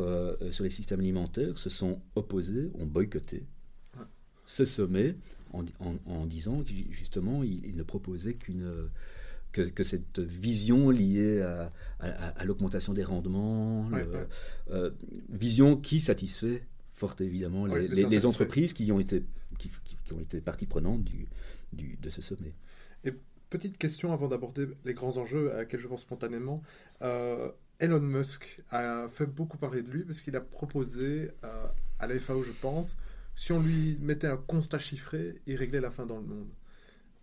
sur 0.52 0.64
les 0.64 0.70
systèmes 0.70 1.00
alimentaires 1.00 1.58
se 1.58 1.70
sont 1.70 2.02
opposés, 2.16 2.70
ont 2.76 2.86
boycotté 2.86 3.46
ce 4.44 4.64
sommet 4.64 5.16
en, 5.54 5.64
en, 6.06 6.26
disant 6.26 6.62
que 6.62 6.70
justement 6.92 7.42
il 7.42 7.76
ne 7.76 7.82
proposait 7.82 8.36
qu'une 8.36 8.90
que, 9.62 9.84
cette 9.84 10.20
vision 10.20 10.90
liée 10.90 11.42
à, 12.00 12.46
l'augmentation 12.46 12.94
des 12.94 13.04
rendements, 13.04 13.90
euh, 14.70 14.92
vision 15.30 15.78
qui 15.78 16.00
satisfait 16.00 16.64
fort 16.92 17.16
évidemment 17.20 17.66
les, 17.66 18.26
entreprises 18.26 18.74
qui 18.74 18.92
ont 18.92 19.00
été, 19.00 19.24
qui, 19.58 19.70
ont 20.14 20.20
été 20.20 20.40
partie 20.40 20.66
prenante 20.66 21.04
du, 21.04 21.28
du, 21.74 21.98
de 22.02 22.10
ce 22.10 22.22
sommet. 22.22 22.54
Et 23.04 23.14
petite 23.50 23.78
question 23.78 24.14
avant 24.14 24.28
d'aborder 24.28 24.68
les 24.86 24.94
grands 24.94 25.18
enjeux 25.18 25.54
à 25.54 25.58
laquelle 25.58 25.80
je 25.80 25.88
pense 25.88 26.02
spontanément. 26.02 26.62
Euh, 27.02 27.52
Elon 27.80 28.00
Musk 28.00 28.62
a 28.72 29.08
fait 29.12 29.26
beaucoup 29.26 29.58
parler 29.58 29.82
de 29.82 29.92
lui 29.92 30.04
parce 30.04 30.22
qu'il 30.22 30.36
a 30.36 30.42
proposé 30.42 31.32
euh, 31.44 31.68
à 32.00 32.08
la 32.08 32.18
FAO, 32.20 32.44
je 32.44 32.52
pense, 32.62 32.98
si 33.36 33.52
on 33.52 33.62
lui 33.62 33.98
mettait 34.00 34.28
un 34.28 34.38
constat 34.38 34.80
chiffré, 34.80 35.42
il 35.46 35.58
réglait 35.58 35.82
la 35.82 35.92
faim 35.92 36.06
dans 36.06 36.18
le 36.18 36.26
monde. 36.26 36.48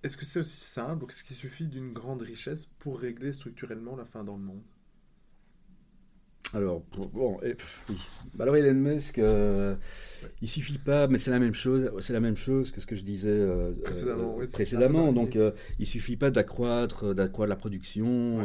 Est-ce 0.04 0.16
que 0.16 0.24
c'est 0.24 0.38
aussi 0.38 0.60
simple 0.60 1.04
ou 1.04 1.08
est-ce 1.08 1.24
qu'il 1.24 1.34
suffit 1.34 1.66
d'une 1.66 1.92
grande 1.92 2.22
richesse 2.22 2.66
pour 2.78 3.00
régler 3.00 3.32
structurellement 3.32 3.96
la 3.96 4.04
faim 4.04 4.22
dans 4.22 4.36
le 4.36 4.42
monde? 4.44 4.62
Alors, 6.54 6.82
bon, 7.14 7.38
et, 7.42 7.56
oui. 7.88 7.96
Bah, 8.34 8.44
alors 8.44 8.56
Elon 8.56 8.74
Musk, 8.74 9.18
euh, 9.18 9.74
il 10.40 10.48
suffit 10.48 10.78
pas, 10.78 11.08
mais 11.08 11.18
c'est 11.18 11.30
la 11.30 11.38
même 11.38 11.54
chose, 11.54 11.90
c'est 12.00 12.12
la 12.12 12.20
même 12.20 12.36
chose 12.36 12.72
que 12.72 12.80
ce 12.80 12.86
que 12.86 12.94
je 12.94 13.02
disais 13.02 13.30
euh, 13.30 13.72
précédemment. 13.84 14.38
Euh, 14.40 14.46
précédemment. 14.52 15.12
Donc, 15.12 15.36
euh, 15.36 15.52
il 15.78 15.86
suffit 15.86 16.16
pas 16.16 16.30
d'accroître, 16.30 17.14
d'accroître 17.14 17.48
la 17.48 17.56
production 17.56 18.38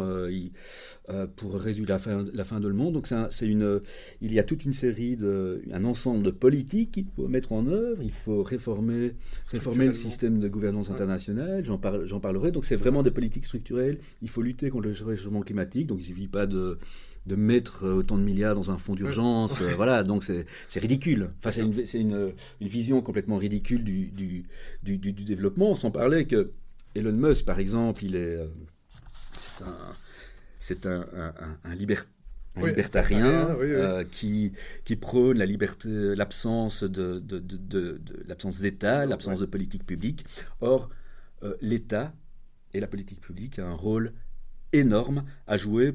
pour 1.36 1.54
résoudre 1.56 1.90
la 1.90 2.00
fin, 2.00 2.26
la 2.34 2.44
fin 2.44 2.60
de 2.60 2.68
le 2.68 2.74
monde. 2.74 2.94
Donc, 2.94 3.08
c'est 3.30 3.48
une, 3.48 3.82
il 4.22 4.34
y 4.34 4.40
a 4.40 4.44
toute 4.44 4.66
une 4.66 4.74
série 4.74 5.18
de, 5.18 5.62
un 5.72 5.84
ensemble 5.86 6.24
de 6.24 6.32
politiques 6.32 6.92
qu'il 6.92 7.06
faut 7.16 7.28
mettre 7.28 7.54
en 7.54 7.68
œuvre. 7.68 8.02
Il 8.04 8.12
faut 8.12 8.44
réformer, 8.44 9.14
réformer 9.52 9.86
le 9.86 9.94
système 9.94 10.40
de 10.40 10.48
gouvernance 10.48 10.90
internationale. 10.90 11.66
J'en 11.66 11.78
parle, 11.78 12.06
j'en 12.06 12.20
parlerai. 12.20 12.52
Donc, 12.52 12.66
c'est 12.66 12.76
vraiment 12.76 13.04
des 13.04 13.12
politiques 13.12 13.46
structurelles. 13.46 13.98
Il 14.22 14.30
faut 14.30 14.42
lutter 14.42 14.70
contre 14.70 14.88
le 14.88 14.96
réchauffement 15.06 15.42
climatique. 15.42 15.88
Donc, 15.88 16.00
il 16.00 16.06
suffit 16.06 16.28
pas 16.28 16.46
de 16.46 16.78
de 17.28 17.36
mettre 17.36 17.86
euh, 17.86 17.96
autant 17.96 18.18
de 18.18 18.24
milliards 18.24 18.56
dans 18.56 18.72
un 18.72 18.78
fonds 18.78 18.96
d'urgence. 18.96 19.62
Euh, 19.62 19.74
voilà, 19.76 20.04
donc 20.04 20.24
c'est 20.24 20.46
ridicule. 20.80 21.30
Enfin, 21.40 21.52
c'est 21.52 21.62
une, 21.62 21.74
une, 21.94 22.34
une, 22.62 22.68
vision 22.68 23.02
complètement 23.02 23.38
ridicule 23.38 23.84
du, 23.84 24.08
du, 24.08 24.46
du, 24.82 24.98
du, 24.98 25.12
développement, 25.12 25.76
sans 25.76 25.92
parler 25.92 26.26
que 26.26 26.52
Elon 26.96 27.12
Musk, 27.12 27.46
par 27.46 27.60
exemple, 27.60 28.04
il 28.06 28.16
est. 28.16 28.38
Euh, 28.38 28.48
c'est 30.60 30.86
un, 30.86 31.06
un, 31.14 31.34
un, 31.40 31.58
un, 31.64 31.76
libertarien 31.76 33.56
qui, 34.12 34.54
qui 34.84 34.96
prône 34.96 35.38
la 35.38 35.46
liberté, 35.46 36.16
l'absence 36.16 36.84
de, 36.84 37.20
de, 37.20 37.40
de, 37.40 37.58
de 37.58 38.24
l'absence 38.28 38.60
d'État, 38.60 39.06
l'absence 39.06 39.40
de 39.40 39.46
politique 39.46 39.86
publique. 39.86 40.26
Or, 40.62 40.90
l'État 41.62 42.14
et 42.74 42.80
la 42.80 42.88
politique 42.88 43.22
publique 43.22 43.60
a 43.60 43.68
un 43.68 43.74
rôle 43.74 44.14
énorme 44.74 45.24
à 45.46 45.56
jouer 45.56 45.94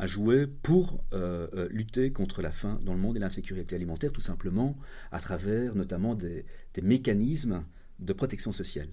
à 0.00 0.06
jouer 0.06 0.46
pour 0.46 1.04
euh, 1.12 1.46
euh, 1.52 1.68
lutter 1.70 2.10
contre 2.10 2.40
la 2.40 2.50
faim 2.50 2.80
dans 2.82 2.94
le 2.94 2.98
monde 2.98 3.18
et 3.18 3.20
l'insécurité 3.20 3.76
alimentaire, 3.76 4.12
tout 4.12 4.22
simplement 4.22 4.74
à 5.12 5.20
travers 5.20 5.74
notamment 5.74 6.14
des, 6.14 6.46
mécanismes 6.82 7.62
de 7.98 8.14
protection 8.14 8.50
sociale 8.50 8.88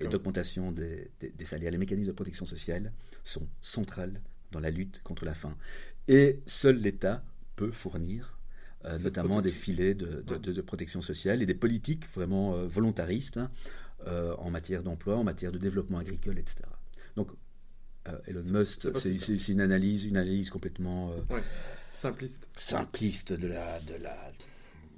et 0.00 0.08
d'augmentation 0.08 0.72
des, 0.72 1.08
salaires. 1.44 1.70
Les 1.70 1.78
mécanismes 1.78 2.08
de 2.08 2.14
protection 2.16 2.46
sociale 2.46 2.92
sont 3.22 3.46
centrales 3.60 4.20
dans 4.50 4.58
la 4.58 4.70
lutte 4.70 5.00
contre 5.04 5.24
la 5.24 5.34
faim. 5.34 5.56
Et 6.08 6.40
seul 6.46 6.78
l'État 6.78 7.22
peut 7.54 7.70
fournir 7.70 8.36
euh, 8.86 8.98
notamment 9.04 9.40
des 9.40 9.52
filets 9.52 9.94
de, 9.94 10.60
protection 10.62 11.00
sociale 11.00 11.42
et 11.42 11.46
des 11.46 11.54
politiques 11.54 12.08
vraiment 12.12 12.66
volontaristes 12.66 13.38
en 14.04 14.50
matière 14.50 14.82
d'emploi, 14.82 15.16
en 15.16 15.22
matière 15.22 15.52
de 15.52 15.58
développement 15.58 15.98
agricole, 15.98 16.40
etc. 16.40 16.64
Donc 17.14 17.30
Elon 18.26 18.42
Musk, 18.44 18.88
c'est 18.96 19.48
une 19.48 19.60
analyse, 19.60 20.04
une 20.04 20.16
analyse 20.16 20.50
complètement 20.50 21.12
euh, 21.12 21.40
simpliste, 21.92 22.48
simpliste 22.54 23.32
de 23.32 23.48
la, 23.48 23.80
de 23.80 23.94
la, 24.02 24.16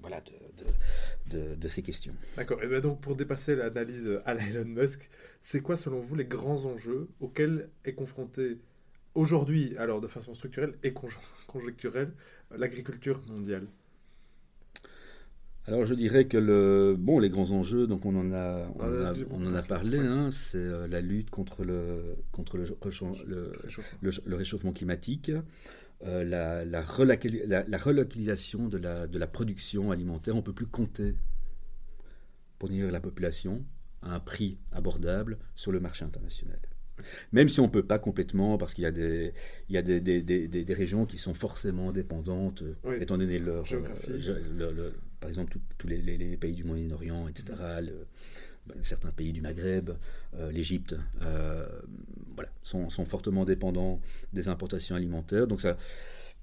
voilà, 0.00 0.20
de, 0.20 1.38
de, 1.38 1.54
de, 1.54 1.68
ces 1.68 1.82
questions. 1.82 2.14
D'accord. 2.36 2.62
Et 2.62 2.68
bien 2.68 2.80
donc 2.80 3.00
pour 3.00 3.16
dépasser 3.16 3.56
l'analyse 3.56 4.20
à 4.24 4.34
la 4.34 4.46
Elon 4.46 4.64
Musk, 4.64 5.08
c'est 5.42 5.60
quoi 5.60 5.76
selon 5.76 6.00
vous 6.00 6.14
les 6.14 6.24
grands 6.24 6.64
enjeux 6.64 7.08
auxquels 7.20 7.68
est 7.84 7.94
confronté 7.94 8.58
aujourd'hui, 9.14 9.76
alors 9.78 10.00
de 10.00 10.08
façon 10.08 10.34
structurelle 10.34 10.74
et 10.82 10.92
conjoncturelle, 10.92 12.12
l'agriculture 12.56 13.20
mondiale? 13.28 13.66
Alors 15.66 15.86
je 15.86 15.94
dirais 15.94 16.26
que 16.26 16.36
le, 16.36 16.96
bon, 16.98 17.20
les 17.20 17.30
grands 17.30 17.52
enjeux, 17.52 17.86
donc 17.86 18.04
on 18.04 18.16
en 18.16 18.32
a, 18.32 18.66
on, 19.30 19.46
en 19.46 19.54
a 19.54 19.62
parlé, 19.62 19.98
hein, 19.98 20.30
c'est 20.32 20.58
euh, 20.58 20.88
la 20.88 21.00
lutte 21.00 21.30
contre 21.30 21.64
le, 21.64 22.16
contre 22.32 22.56
le, 22.56 22.66
le, 24.00 24.36
réchauffement 24.36 24.72
climatique, 24.72 25.30
euh, 26.04 26.24
la, 26.24 26.64
la, 26.64 26.80
relocalisation 26.82 28.66
de 28.66 28.76
la, 28.76 29.06
de 29.06 29.18
la 29.20 29.28
production 29.28 29.92
alimentaire. 29.92 30.34
On 30.34 30.38
ne 30.38 30.42
peut 30.42 30.52
plus 30.52 30.66
compter 30.66 31.14
pour 32.58 32.68
nourrir 32.68 32.90
la 32.90 33.00
population 33.00 33.64
à 34.02 34.16
un 34.16 34.20
prix 34.20 34.58
abordable 34.72 35.38
sur 35.54 35.70
le 35.70 35.78
marché 35.78 36.04
international. 36.04 36.58
Même 37.30 37.48
si 37.48 37.60
on 37.60 37.66
ne 37.66 37.70
peut 37.70 37.84
pas 37.84 38.00
complètement, 38.00 38.58
parce 38.58 38.74
qu'il 38.74 38.82
y 38.82 38.86
a, 38.86 38.92
des, 38.92 39.32
il 39.68 39.74
y 39.74 39.78
a 39.78 39.82
des, 39.82 40.00
des, 40.00 40.22
des, 40.22 40.74
régions 40.74 41.06
qui 41.06 41.18
sont 41.18 41.34
forcément 41.34 41.92
dépendantes, 41.92 42.64
étant 43.00 43.16
donné 43.16 43.38
leur, 43.38 43.64
géographie. 43.64 44.10
Euh, 44.10 44.90
par 45.22 45.30
exemple 45.30 45.56
tous 45.78 45.86
les, 45.86 46.02
les, 46.02 46.36
pays 46.36 46.54
du 46.54 46.64
Moyen-Orient, 46.64 47.28
etc., 47.28 47.54
ben, 48.66 48.76
certains 48.82 49.10
pays 49.10 49.32
du 49.32 49.40
Maghreb, 49.40 49.90
l'Égypte, 50.50 50.94
voilà, 52.34 52.50
sont, 52.62 52.90
sont, 52.90 53.04
fortement 53.04 53.44
dépendants 53.44 54.00
des 54.32 54.48
importations 54.48 54.94
alimentaires. 54.94 55.46
Donc 55.46 55.60
ça, 55.60 55.76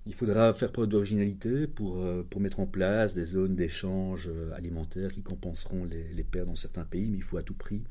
il 0.05 0.13
faudra 0.13 0.53
faire 0.53 0.71
preuve 0.71 0.87
d'originalité 0.87 1.67
pour, 1.67 1.99
euh, 2.01 2.25
pour 2.27 2.41
mettre 2.41 2.59
en 2.59 2.65
place 2.65 3.13
des 3.13 3.25
zones 3.25 3.55
d'échange 3.55 4.27
euh, 4.27 4.51
alimentaire 4.53 5.11
qui 5.11 5.21
compenseront 5.21 5.85
les, 5.85 6.07
les, 6.13 6.23
pertes 6.23 6.47
dans 6.47 6.55
certains 6.55 6.85
pays, 6.85 7.09
mais 7.09 7.17
il 7.17 7.23
faut 7.23 7.37
à 7.37 7.43
tout 7.43 7.53
prix. 7.53 7.83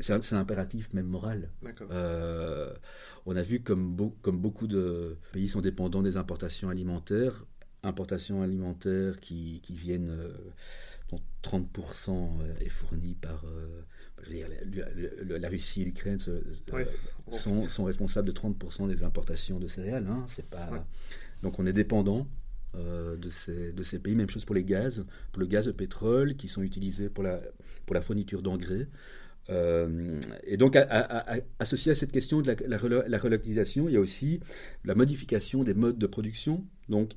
C'est 0.00 0.12
un, 0.12 0.20
un, 0.36 0.40
impératif 0.40 0.92
même 0.92 1.06
moral. 1.06 1.48
Euh, 1.90 2.74
on 3.26 3.36
a 3.36 3.42
vu 3.42 3.60
comme, 3.60 3.96
comme 4.22 4.38
beaucoup 4.38 4.66
de 4.66 5.16
pays 5.32 5.48
sont 5.48 5.60
dépendants 5.60 6.02
des 6.02 6.16
importations 6.16 6.68
alimentaires, 6.68 7.46
importations 7.82 8.42
alimentaires 8.42 9.20
qui, 9.20 9.60
qui 9.62 9.74
viennent, 9.74 10.16
dont 11.10 11.20
30% 11.42 12.28
est 12.60 12.68
fourni 12.68 13.14
par 13.14 13.44
je 14.22 14.30
veux 14.30 14.34
dire, 14.34 14.88
la, 15.40 15.48
Russie 15.48 15.82
et 15.82 15.84
l'Ukraine 15.86 16.18
sont, 17.30 17.68
sont, 17.68 17.84
responsables 17.84 18.28
de 18.28 18.32
30% 18.32 18.88
des 18.88 19.02
importations 19.02 19.58
de 19.58 19.66
céréales. 19.66 20.06
Hein, 20.08 20.24
c'est 20.26 20.48
pas... 20.48 20.86
Donc 21.42 21.58
on 21.58 21.66
est 21.66 21.72
dépendant 21.72 22.26
euh, 22.76 23.16
de, 23.16 23.28
ces, 23.28 23.72
de 23.72 23.82
ces 23.82 23.98
pays. 23.98 24.14
Même 24.14 24.30
chose 24.30 24.44
pour 24.44 24.54
les 24.54 24.62
gaz, 24.62 25.04
pour 25.32 25.40
le 25.40 25.46
gaz 25.46 25.66
de 25.66 25.72
pétrole 25.72 26.36
qui 26.36 26.46
sont 26.46 26.62
utilisés 26.62 27.08
pour 27.08 27.24
la, 27.24 27.40
pour 27.84 27.94
la 27.94 28.00
fourniture 28.00 28.42
d'engrais. 28.42 28.86
Euh, 29.48 30.20
et 30.44 30.56
donc, 30.56 30.76
associé 31.58 31.90
à 31.90 31.94
cette 31.96 32.12
question 32.12 32.42
de 32.42 32.52
la, 32.52 32.54
la, 33.08 33.18
relocalisation, 33.18 33.88
il 33.88 33.94
y 33.94 33.96
a 33.96 34.00
aussi 34.00 34.38
la 34.84 34.94
modification 34.94 35.64
des 35.64 35.74
modes 35.74 35.98
de 35.98 36.06
production. 36.06 36.64
Donc, 36.88 37.14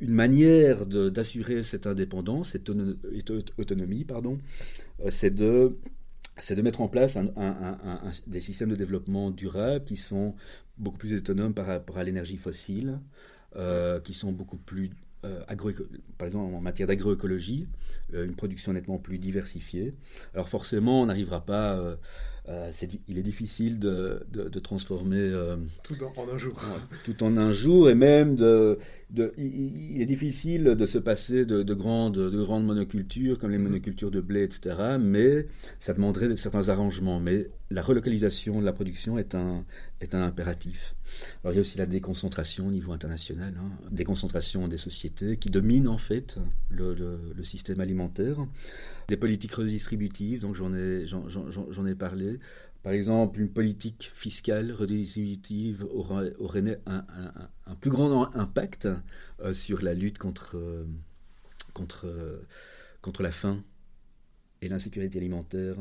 une 0.00 0.12
manière 0.12 0.86
d'assurer 0.86 1.62
cette 1.62 1.86
indépendance, 1.86 2.50
cette 2.50 2.70
autonomie, 3.58 4.04
pardon, 4.04 4.38
euh, 5.04 5.10
c'est 5.10 5.34
de 5.34 5.76
c'est 6.38 6.56
de 6.56 6.62
mettre 6.62 6.80
en 6.80 6.88
place 6.88 7.16
des 8.26 8.40
systèmes 8.40 8.70
de 8.70 8.74
développement 8.76 9.30
durable 9.30 9.84
qui 9.84 9.94
sont 9.96 10.34
beaucoup 10.78 10.98
plus 10.98 11.14
autonomes 11.14 11.54
par 11.54 11.66
rapport 11.66 11.98
à 11.98 12.04
l'énergie 12.04 12.36
fossile, 12.36 12.98
euh, 13.56 14.00
qui 14.00 14.14
sont 14.14 14.32
beaucoup 14.32 14.56
plus 14.56 14.90
euh, 15.24 15.40
par 16.18 16.26
exemple 16.26 16.54
en 16.54 16.60
matière 16.60 16.86
d'agroécologie, 16.88 17.66
euh, 18.12 18.26
une 18.26 18.34
production 18.34 18.72
nettement 18.72 18.98
plus 18.98 19.18
diversifiée. 19.18 19.94
Alors 20.34 20.48
forcément, 20.48 21.02
on 21.02 21.06
n'arrivera 21.06 21.44
pas 21.44 21.96
il 23.08 23.16
est 23.16 23.22
difficile 23.22 23.78
de, 23.78 24.26
transformer 24.62 25.32
tout 25.82 25.96
en, 26.04 26.28
un 26.28 26.36
jour. 26.36 26.60
tout 27.04 27.22
en 27.22 27.38
un 27.38 27.50
jour, 27.50 27.88
et 27.88 27.94
même 27.94 28.36
de, 28.36 28.78
il, 29.16 30.00
est 30.00 30.06
difficile 30.06 30.64
de 30.64 30.86
se 30.86 30.98
passer 30.98 31.44
de, 31.46 31.74
grandes, 31.74 32.18
de 32.18 32.42
grandes 32.42 32.64
monocultures 32.64 33.38
comme 33.38 33.50
les 33.50 33.58
mm-hmm. 33.58 33.62
monocultures 33.62 34.10
de 34.10 34.20
blé, 34.20 34.42
etc. 34.42 34.96
Mais 35.00 35.46
ça 35.80 35.94
demanderait 35.94 36.36
certains 36.36 36.68
arrangements. 36.68 37.20
Mais 37.20 37.48
la 37.70 37.82
relocalisation 37.82 38.60
de 38.60 38.64
la 38.64 38.72
production 38.72 39.18
est 39.18 39.34
un, 39.34 39.64
est 40.00 40.14
un 40.14 40.22
impératif. 40.22 40.94
Alors 41.42 41.52
il 41.52 41.56
y 41.56 41.58
a 41.58 41.60
aussi 41.60 41.78
la 41.78 41.86
déconcentration 41.86 42.68
au 42.68 42.70
niveau 42.70 42.92
international, 42.92 43.54
hein, 43.58 43.70
déconcentration 43.90 44.66
des 44.68 44.76
sociétés 44.76 45.36
qui 45.36 45.50
domine 45.50 45.86
en 45.86 45.98
fait 45.98 46.38
le, 46.70 46.94
le 46.94 47.44
système 47.44 47.80
alimentaire 47.80 48.38
des 49.08 49.16
politiques 49.16 49.54
redistributives, 49.54 50.40
donc 50.40 50.54
j'en 50.54 50.74
ai, 50.74 51.04
j'en, 51.06 51.86
ai 51.86 51.94
parlé. 51.94 52.38
Par 52.84 52.92
exemple, 52.92 53.40
une 53.40 53.48
politique 53.48 54.12
fiscale 54.14 54.70
redistributive 54.70 55.86
aurait, 55.90 56.34
aurait 56.38 56.78
un, 56.84 57.06
un, 57.64 57.74
plus 57.76 57.90
grand 57.90 58.30
impact 58.36 58.86
euh, 59.40 59.54
sur 59.54 59.82
la 59.82 59.94
lutte 59.94 60.18
contre, 60.18 60.58
euh, 60.58 60.84
contre, 61.72 62.06
euh, 62.06 62.46
contre 63.00 63.22
la 63.22 63.30
faim 63.30 63.64
et 64.60 64.68
l'insécurité 64.68 65.16
alimentaire 65.18 65.76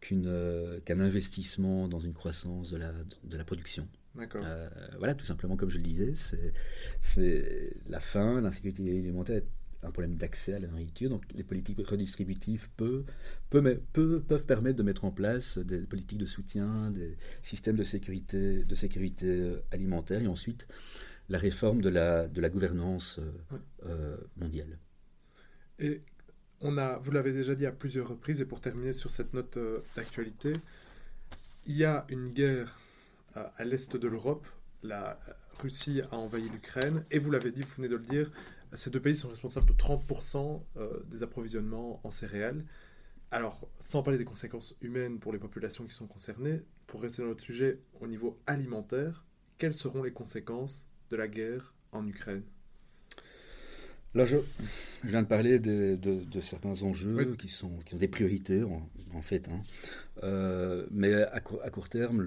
qu'un 0.00 1.00
investissement 1.00 1.88
dans 1.88 1.98
une 1.98 2.14
croissance 2.14 2.70
de 2.70 2.76
la, 2.76 2.92
de 3.24 3.36
la 3.36 3.44
production. 3.44 3.88
voilà, 4.98 5.16
tout 5.16 5.24
simplement 5.24 5.56
comme 5.56 5.70
je 5.70 5.78
le 5.78 5.82
disais, 5.82 6.14
c'est, 6.14 6.52
c'est 7.00 7.74
la 7.88 7.98
faim, 7.98 8.40
l'insécurité 8.40 8.88
alimentaire 8.88 9.42
un 9.84 9.90
problème 9.90 10.16
d'accès 10.16 10.54
à 10.54 10.58
la 10.58 10.68
nourriture. 10.68 11.10
Donc 11.10 11.22
les 11.34 11.44
politiques 11.44 11.86
redistributives 11.86 12.68
peuvent, 12.76 13.04
peuvent, 13.50 13.80
peuvent, 13.92 14.44
permettre 14.44 14.76
de 14.76 14.82
mettre 14.82 15.04
en 15.04 15.10
place 15.10 15.58
des 15.58 15.80
politiques 15.80 16.18
de 16.18 16.26
soutien, 16.26 16.90
des 16.90 17.16
systèmes 17.42 17.76
de 17.76 17.84
sécurité, 17.84 18.64
de 18.64 18.74
sécurité 18.74 19.26
euh, 19.28 19.62
alimentaire 19.70 20.22
et 20.22 20.26
ensuite 20.26 20.66
la 21.28 21.38
réforme 21.38 21.80
de 21.80 21.88
la, 21.88 22.26
de 22.28 22.40
la 22.40 22.50
gouvernance 22.50 23.18
euh, 23.18 23.58
euh, 23.86 24.16
mondiale. 24.36 24.78
Et 25.78 26.02
on 26.60 26.78
a, 26.78 26.98
vous 26.98 27.10
l'avez 27.10 27.32
déjà 27.32 27.54
dit 27.54 27.66
à 27.66 27.72
plusieurs 27.72 28.08
reprises, 28.08 28.40
et 28.40 28.44
pour 28.44 28.60
terminer 28.60 28.92
sur 28.92 29.10
cette 29.10 29.34
note 29.34 29.58
d'actualité, 29.96 30.52
il 31.66 31.76
y 31.76 31.84
a 31.84 32.06
une 32.08 32.28
guerre 32.30 32.78
à 33.34 33.64
l'est 33.64 33.96
de 33.96 34.06
l'Europe. 34.08 34.46
La 34.82 35.18
Russie 35.58 36.00
a 36.12 36.16
envahi 36.16 36.48
l'Ukraine, 36.48 37.04
et 37.10 37.18
vous 37.18 37.30
l'avez 37.30 37.50
dit, 37.50 37.62
vous 37.62 37.74
venez 37.76 37.88
de 37.88 37.96
le 37.96 38.04
dire, 38.04 38.30
ces 38.74 38.90
deux 38.90 39.00
pays 39.00 39.14
sont 39.14 39.28
responsables 39.28 39.66
de 39.66 39.72
30% 39.72 40.62
euh, 40.76 41.02
des 41.06 41.22
approvisionnements 41.22 42.00
en 42.04 42.10
céréales. 42.10 42.64
Alors, 43.30 43.68
sans 43.80 44.02
parler 44.02 44.18
des 44.18 44.24
conséquences 44.24 44.74
humaines 44.80 45.18
pour 45.18 45.32
les 45.32 45.38
populations 45.38 45.84
qui 45.86 45.94
sont 45.94 46.06
concernées, 46.06 46.62
pour 46.86 47.02
rester 47.02 47.22
dans 47.22 47.28
notre 47.28 47.42
sujet 47.42 47.80
au 48.00 48.06
niveau 48.06 48.38
alimentaire, 48.46 49.24
quelles 49.58 49.74
seront 49.74 50.02
les 50.02 50.12
conséquences 50.12 50.88
de 51.10 51.16
la 51.16 51.28
guerre 51.28 51.74
en 51.92 52.06
Ukraine? 52.06 52.42
Là, 54.14 54.24
je, 54.26 54.36
viens 55.02 55.22
de 55.22 55.26
parler 55.26 55.58
de, 55.58 56.40
certains 56.40 56.82
enjeux 56.82 57.34
qui, 57.36 57.48
sont, 57.48 57.76
qui 57.84 57.96
des 57.96 58.06
priorités, 58.06 58.62
en, 58.62 59.22
fait. 59.22 59.48
Hein. 59.48 59.62
Euh, 60.22 60.86
mais 60.92 61.12
à, 61.14 61.34
à, 61.34 61.40
court 61.70 61.88
terme, 61.88 62.24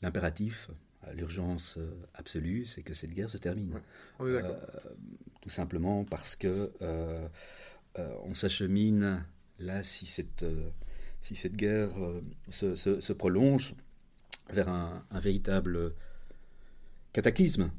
l'impératif, 0.00 0.70
l'urgence 1.14 1.78
absolue, 2.14 2.64
c'est 2.64 2.82
que 2.82 2.94
cette 2.94 3.12
guerre 3.12 3.30
se 3.30 3.38
termine. 3.38 3.80
Euh, 4.20 4.54
tout 5.42 5.50
simplement 5.50 6.04
parce 6.04 6.36
que 6.36 6.70
euh, 6.80 7.28
euh, 7.98 8.14
on 8.24 8.32
s'achemine 8.32 9.24
là 9.58 9.82
si 9.82 10.06
cette, 10.06 10.44
euh, 10.44 10.70
si 11.20 11.34
cette 11.34 11.56
guerre 11.56 11.90
se, 12.48 12.74
se, 12.74 13.12
prolonge 13.12 13.74
vers 14.50 14.68
un, 14.68 15.04
véritable 15.12 15.94
cataclysme. 17.12 17.70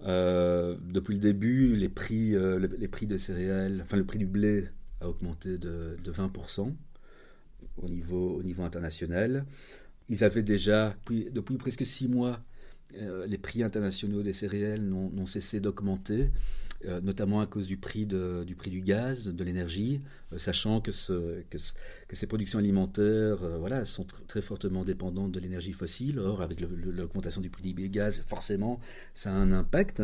depuis 0.00 1.14
le 1.14 1.20
début, 1.20 1.76
les 1.76 1.88
prix, 1.88 2.34
les 2.58 2.88
prix 2.88 3.06
des 3.06 3.18
céréales, 3.18 3.80
enfin 3.82 3.96
le 3.96 4.04
prix 4.04 4.18
du 4.18 4.26
blé 4.26 4.68
a 5.00 5.08
augmenté 5.08 5.58
de, 5.58 5.96
de 6.02 6.12
20% 6.12 6.74
au 7.76 7.88
niveau, 7.88 8.36
au 8.36 8.42
niveau 8.42 8.64
international. 8.64 9.46
Ils 10.08 10.24
avaient 10.24 10.42
déjà, 10.42 10.94
depuis, 11.08 11.56
presque 11.56 11.84
six 11.84 12.08
mois, 12.08 12.40
euh, 12.98 13.26
les 13.26 13.38
prix 13.38 13.62
internationaux 13.62 14.22
des 14.22 14.32
céréales 14.32 14.80
n'ont 14.80 15.26
cessé 15.26 15.58
d'augmenter, 15.60 16.30
euh, 16.84 17.00
notamment 17.00 17.40
à 17.40 17.46
cause 17.46 17.66
du 17.66 17.76
prix, 17.76 18.06
du, 18.06 18.80
gaz, 18.82 19.26
de 19.26 19.44
l'énergie, 19.44 20.00
euh, 20.32 20.38
sachant 20.38 20.80
que, 20.80 20.92
ces 20.92 22.26
productions 22.28 22.60
alimentaires 22.60 23.38
sont 23.84 24.06
très 24.28 24.42
fortement 24.42 24.84
dépendantes 24.84 25.32
de 25.32 25.40
l'énergie 25.40 25.72
fossile. 25.72 26.20
Or, 26.20 26.42
avec 26.42 26.60
l'augmentation 26.60 27.40
du 27.40 27.50
prix 27.50 27.74
du 27.74 27.88
gaz, 27.88 28.22
forcément, 28.26 28.80
ça 29.14 29.30
a 29.30 29.34
un 29.34 29.50
impact. 29.52 30.02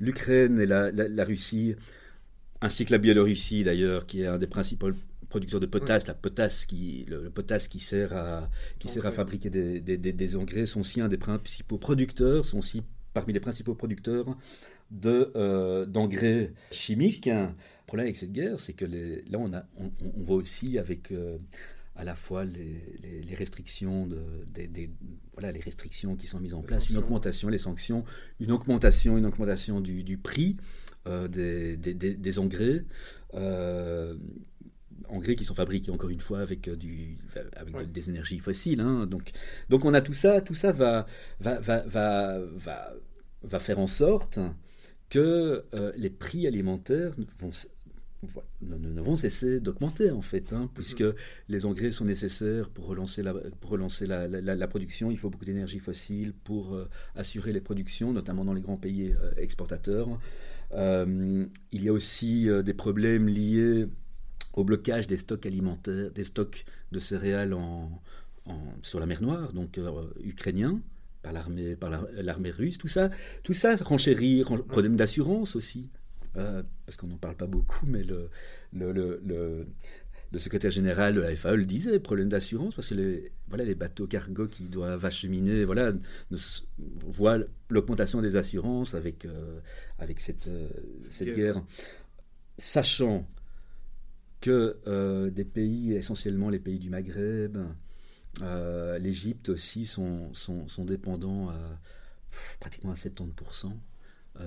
L'Ukraine 0.00 0.58
et 0.58 0.66
la, 0.66 1.24
Russie, 1.24 1.76
ainsi 2.60 2.84
que 2.84 2.90
la 2.90 2.98
Biélorussie 2.98 3.62
d'ailleurs, 3.62 4.06
qui 4.06 4.22
est 4.22 4.26
un 4.26 4.38
des 4.38 4.48
principaux 4.48 4.90
producteur 5.30 5.60
de 5.60 5.66
potasse, 5.66 6.06
la 6.06 6.14
potasse 6.14 6.66
qui, 6.66 7.06
le, 7.08 7.30
potasse 7.30 7.68
qui 7.68 7.78
sert 7.78 8.14
à, 8.14 8.50
qui 8.78 8.88
sert 8.88 9.06
à 9.06 9.10
fabriquer 9.10 9.48
des, 9.48 9.80
des, 9.80 9.96
des, 9.96 10.36
engrais, 10.36 10.66
sont 10.66 10.80
aussi 10.80 11.00
un 11.00 11.08
des 11.08 11.16
principaux 11.16 11.78
producteurs, 11.78 12.44
sont 12.44 12.58
aussi 12.58 12.82
parmi 13.14 13.32
les 13.32 13.40
principaux 13.40 13.74
producteurs 13.74 14.36
de, 14.90 15.32
euh, 15.36 15.86
d'engrais 15.86 16.52
chimiques. 16.70 17.26
Le 17.26 17.48
problème 17.86 18.06
avec 18.06 18.16
cette 18.16 18.32
guerre, 18.32 18.60
c'est 18.60 18.74
que 18.74 18.84
les, 18.84 19.22
là, 19.22 19.38
on, 19.38 19.52
a, 19.54 19.64
on, 19.78 19.90
on, 20.04 20.22
voit 20.22 20.36
aussi 20.36 20.78
avec 20.78 21.10
euh, 21.12 21.38
à 21.96 22.04
la 22.04 22.14
fois 22.14 22.44
les, 22.44 23.22
les, 23.22 23.34
restrictions, 23.34 24.06
de, 24.06 24.22
des, 24.52 24.90
voilà, 25.34 25.52
les 25.52 25.60
restrictions 25.60 26.16
qui 26.16 26.26
sont 26.26 26.40
mises 26.40 26.54
en 26.54 26.62
place, 26.62 26.90
une 26.90 26.98
augmentation, 26.98 27.48
les 27.48 27.58
sanctions, 27.58 28.04
une 28.40 28.52
augmentation, 28.52 29.16
une 29.16 29.26
augmentation 29.26 29.80
du, 29.80 30.02
du 30.02 30.16
prix 30.16 30.56
euh, 31.06 31.28
des, 31.28 31.76
des, 31.76 32.38
engrais. 32.38 32.84
Euh, 33.34 34.16
engrais 35.08 35.36
qui 35.36 35.44
sont 35.44 35.54
fabriqués 35.54 35.90
encore 35.90 36.10
une 36.10 36.20
fois 36.20 36.40
avec, 36.40 36.68
euh, 36.68 36.76
du, 36.76 37.18
avec 37.54 37.92
des 37.92 38.10
énergies 38.10 38.38
fossiles. 38.38 38.80
Hein. 38.80 39.06
Donc, 39.06 39.32
donc 39.68 39.84
on 39.84 39.94
a 39.94 40.00
tout 40.00 40.12
ça, 40.12 40.40
tout 40.40 40.54
ça 40.54 40.72
va, 40.72 41.06
va, 41.40 41.60
va, 41.60 41.84
va, 41.86 42.92
va, 43.42 43.58
faire 43.58 43.78
en 43.78 43.86
sorte 43.86 44.38
que 45.08 45.64
euh, 45.74 45.92
les 45.96 46.10
prix 46.10 46.46
alimentaires 46.46 47.12
vont, 47.38 47.50
ne, 48.62 49.00
vont 49.00 49.16
cesser 49.16 49.60
d'augmenter 49.60 50.10
en 50.10 50.22
fait, 50.22 50.52
hein, 50.52 50.70
puisque 50.74 51.00
mm-hmm. 51.00 51.16
les 51.48 51.66
engrais 51.66 51.92
sont 51.92 52.04
nécessaires 52.04 52.68
pour 52.70 52.86
relancer 52.86 53.22
la, 53.22 53.34
pour 53.60 53.70
relancer 53.70 54.06
la, 54.06 54.28
la, 54.28 54.68
production. 54.68 55.10
Il 55.10 55.18
faut 55.18 55.30
beaucoup 55.30 55.44
d'énergie 55.44 55.80
fossile 55.80 56.32
pour 56.44 56.74
euh, 56.74 56.88
assurer 57.16 57.52
les 57.52 57.60
productions, 57.60 58.12
notamment 58.12 58.44
dans 58.44 58.54
les 58.54 58.62
grands 58.62 58.76
pays 58.76 59.14
exportateurs. 59.36 60.08
il 60.72 61.48
y 61.72 61.88
a 61.88 61.92
aussi 61.92 62.48
des 62.64 62.74
problèmes 62.74 63.28
liés 63.28 63.86
au 64.52 64.64
blocage 64.64 65.06
des 65.06 65.16
stocks 65.16 65.46
alimentaires, 65.46 66.10
des 66.10 66.24
stocks 66.24 66.64
de 66.92 66.98
céréales 66.98 67.52
en, 67.54 68.02
sur 68.82 68.98
la 69.00 69.06
mer 69.06 69.22
Noire, 69.22 69.52
donc 69.52 69.78
ukrainien, 70.24 70.80
par 71.22 71.32
l'armée 71.32 71.76
par 71.76 71.90
l'armée 72.12 72.50
russe, 72.50 72.78
tout 72.78 72.88
ça, 72.88 73.10
tout 73.42 73.52
ça 73.52 73.76
renchérit, 73.76 74.42
problème 74.68 74.96
d'assurance 74.96 75.54
aussi, 75.54 75.90
parce 76.34 76.96
qu'on 76.96 77.06
n'en 77.06 77.18
parle 77.18 77.36
pas 77.36 77.46
beaucoup, 77.46 77.86
mais 77.86 78.02
le, 78.02 78.28
le, 78.72 78.92
le, 78.92 79.66
le 80.32 80.38
secrétaire 80.38 80.70
général 80.70 81.14
de 81.14 81.20
la 81.20 81.34
FAE 81.34 81.56
le 81.56 81.64
disait, 81.64 81.98
problème 81.98 82.28
d'assurance, 82.28 82.74
parce 82.74 82.88
que 82.88 82.94
les, 82.94 83.32
voilà, 83.48 83.64
les 83.64 83.74
bateaux 83.74 84.06
cargo 84.06 84.46
qui 84.46 84.64
doivent 84.64 85.04
acheminer 85.04 85.64
voilà, 85.64 85.92
voient 86.78 87.38
l'augmentation 87.68 88.22
des 88.22 88.36
assurances 88.36 88.94
avec, 88.94 89.24
euh, 89.24 89.60
avec 89.98 90.20
cette, 90.20 90.46
euh, 90.46 90.68
cette 91.00 91.34
guerre. 91.34 91.62
Sachant 92.58 93.26
que 94.40 94.78
euh, 94.86 95.30
des 95.30 95.44
pays, 95.44 95.92
essentiellement 95.92 96.50
les 96.50 96.58
pays 96.58 96.78
du 96.78 96.90
Maghreb, 96.90 97.58
l'Égypte 98.98 99.50
aussi, 99.50 99.84
sont, 99.84 100.32
sont, 100.32 100.68
sont 100.68 100.84
dépendants 100.84 101.50
à 101.50 101.58
pratiquement 102.60 102.92
à 102.92 102.94
70% 102.94 103.72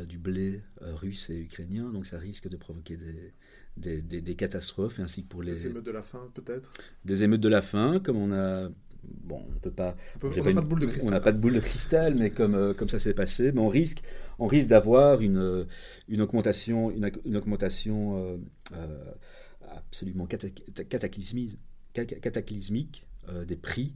du 0.08 0.18
blé 0.18 0.62
russe 0.82 1.30
et 1.30 1.38
ukrainien, 1.38 1.92
donc 1.92 2.06
ça 2.06 2.18
risque 2.18 2.48
de 2.48 2.56
provoquer 2.58 2.98
des, 2.98 3.34
des, 3.78 4.36
catastrophes, 4.36 5.00
ainsi 5.00 5.24
que 5.24 5.30
pour 5.30 5.44
les... 5.44 5.54
Des 5.54 5.68
émeutes 5.68 5.86
de 5.86 5.92
la 5.92 6.04
faim, 6.04 6.30
peut-être? 6.34 6.72
Des 7.06 7.24
émeutes 7.24 7.42
de 7.42 7.50
la 7.50 7.62
faim, 7.62 8.00
comme 8.04 8.18
on 8.18 8.32
a... 8.32 8.70
Bon, 9.04 9.44
on 9.50 9.60
peut 9.60 9.72
pas... 9.72 9.98
On 10.22 10.30
n'a 10.30 10.54
pas, 10.54 10.62
de 10.62 10.68
boule 10.68 10.80
de 10.80 10.86
cristal. 10.86 11.08
On 11.08 11.12
n'a 11.12 11.20
pas 11.20 11.32
de 11.32 11.38
boule 11.38 11.54
de 11.56 11.60
cristal, 11.60 12.16
mais 12.16 12.30
comme, 12.30 12.56
euh, 12.56 12.74
comme 12.74 12.88
ça 12.88 13.00
s'est 13.00 13.14
passé, 13.14 13.52
mais 13.52 13.60
on 13.60 13.68
risque, 13.68 14.02
on 14.40 14.48
risque 14.48 14.70
d'avoir 14.70 15.22
une, 15.22 15.66
une 16.08 16.22
augmentation, 16.22 16.90
une, 16.90 17.12
une 17.26 17.36
augmentation 17.36 18.18
euh, 18.18 18.38
euh, 18.74 19.04
absolument 19.78 20.26
cataclysmique, 20.26 21.60
cataclysmique 21.94 23.06
des 23.48 23.56
prix 23.56 23.94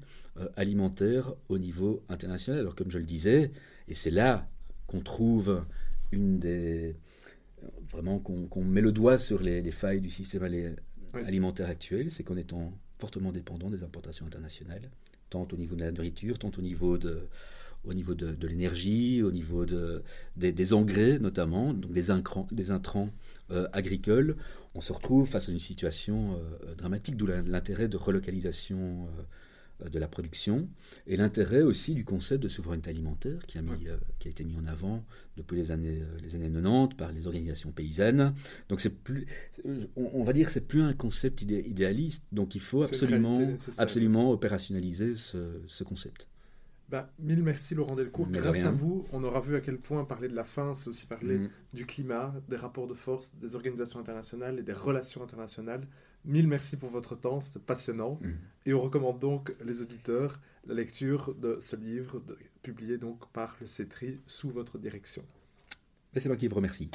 alimentaires 0.56 1.34
au 1.50 1.58
niveau 1.58 2.04
international. 2.10 2.60
Alors 2.62 2.76
comme 2.76 2.92
je 2.92 2.98
le 2.98 3.06
disais, 3.06 3.52
et 3.88 3.94
c'est 3.94 4.12
là 4.12 4.48
qu'on 4.88 5.02
trouve 5.02 5.66
une 6.12 6.40
des 6.40 6.96
vraiment 7.92 8.20
qu'on 8.20 8.64
met 8.64 8.82
le 8.82 8.92
doigt 8.92 9.18
sur 9.18 9.42
les, 9.42 9.72
failles 9.72 10.02
du 10.02 10.10
système 10.10 10.44
alimentaire 11.14 11.70
actuel, 11.70 12.12
c'est 12.12 12.24
qu'en 12.24 12.38
étant 12.38 12.74
fortement 13.00 13.32
dépendant 13.32 13.70
des 13.70 13.84
importations 13.84 14.26
internationales, 14.26 14.90
tant 15.30 15.48
au 15.52 15.58
niveau 15.58 15.76
de 15.76 15.82
la 15.82 15.92
nourriture, 15.92 16.38
tant 16.40 16.52
au 16.58 16.62
niveau 16.62 16.98
de, 16.98 17.28
au 17.86 17.94
niveau 17.94 18.14
de, 18.14 18.48
l'énergie, 18.48 19.24
au 19.24 19.32
niveau 19.32 19.66
de, 19.66 20.04
des, 20.36 20.74
engrais 20.74 21.20
notamment, 21.20 21.74
donc 21.74 21.92
des, 21.92 22.08
des 22.52 22.72
intrants 22.72 23.10
euh, 23.52 23.68
agricoles, 23.72 24.36
on 24.76 24.82
se 24.82 24.92
retrouve 24.92 25.28
face 25.28 25.48
à 25.48 25.52
une 25.52 25.60
situation 25.60 26.34
euh, 26.34 26.76
dramatique, 26.76 27.16
d'où 27.16 27.28
l'intérêt 27.28 27.88
de 27.88 27.96
relocalisation 27.96 29.08
euh, 29.82 29.90
de 29.90 30.00
la 30.00 30.08
production 30.08 30.68
et 31.06 31.16
l'intérêt 31.16 31.62
aussi 31.62 31.94
du 31.94 32.04
concept 32.04 32.42
de 32.42 32.48
souveraineté 32.48 32.90
alimentaire 32.90 33.46
qui 33.46 33.60
a, 33.60 33.62
mis, 33.62 33.86
qui 34.18 34.28
a 34.28 34.32
été 34.32 34.44
mis 34.44 34.58
en 34.58 34.66
avant 34.66 35.06
depuis 35.38 35.56
les 35.56 35.70
années, 35.70 36.02
les 36.20 36.34
années 36.34 36.50
90 36.50 36.96
par 36.98 37.12
les 37.12 37.28
organisations 37.28 37.72
paysannes. 37.72 38.34
Donc 38.70 38.82
c'est 38.82 38.90
plus, 38.90 39.28
on, 39.96 40.24
va 40.24 40.34
dire, 40.34 40.50
c'est 40.50 40.68
plus 40.68 40.82
un 40.82 40.94
concept 40.94 41.44
idéaliste. 41.44 42.26
Donc 42.32 42.56
il 42.56 42.62
faut 42.62 42.82
absolument, 42.82 43.40
absolument 43.78 44.32
opérationnaliser 44.32 45.14
ce, 45.16 45.84
concept. 45.84 46.28
Bah, 46.90 47.12
mille 47.20 47.44
merci 47.44 47.76
Laurent 47.76 47.96
Delcourt. 47.96 48.28
Grâce 48.30 48.64
à 48.64 48.72
vous, 48.72 49.06
on 49.12 49.24
aura 49.24 49.42
vu 49.42 49.56
à 49.56 49.62
quel 49.62 49.78
point 49.78 50.06
parler 50.06 50.30
de 50.30 50.36
la 50.36 50.46
faim, 50.46 50.74
c'est 50.74 50.90
aussi 50.90 51.06
parler 51.06 51.38
mm. 51.38 51.50
du 51.74 51.86
climat, 51.86 52.34
des 52.48 52.56
rapports 52.56 52.88
de 52.88 52.94
force, 52.94 53.36
des 53.36 53.56
organisations 53.56 54.00
internationales 54.00 54.58
et 54.60 54.64
des 54.64 54.74
relations 54.74 55.22
internationales. 55.22 55.86
Mille 56.24 56.48
merci 56.48 56.78
pour 56.78 56.90
votre 56.90 57.16
temps, 57.16 57.42
c'était 57.42 57.60
passionnant. 57.60 58.18
Mm. 58.22 58.30
Et 58.68 58.74
on 58.74 58.80
recommande 58.80 59.20
donc 59.20 59.54
les 59.66 59.82
auditeurs 59.82 60.40
la 60.68 60.74
lecture 60.74 61.34
de 61.36 61.58
ce 61.60 61.76
livre 61.76 62.22
publié 62.62 62.98
donc 62.98 63.30
par 63.32 63.56
le 63.62 63.68
CETRI 63.68 64.20
sous 64.26 64.50
votre 64.50 64.78
direction. 64.78 65.24
C'est 66.16 66.28
moi 66.28 66.38
qui 66.38 66.48
vous 66.48 66.56
remercie. 66.56 66.90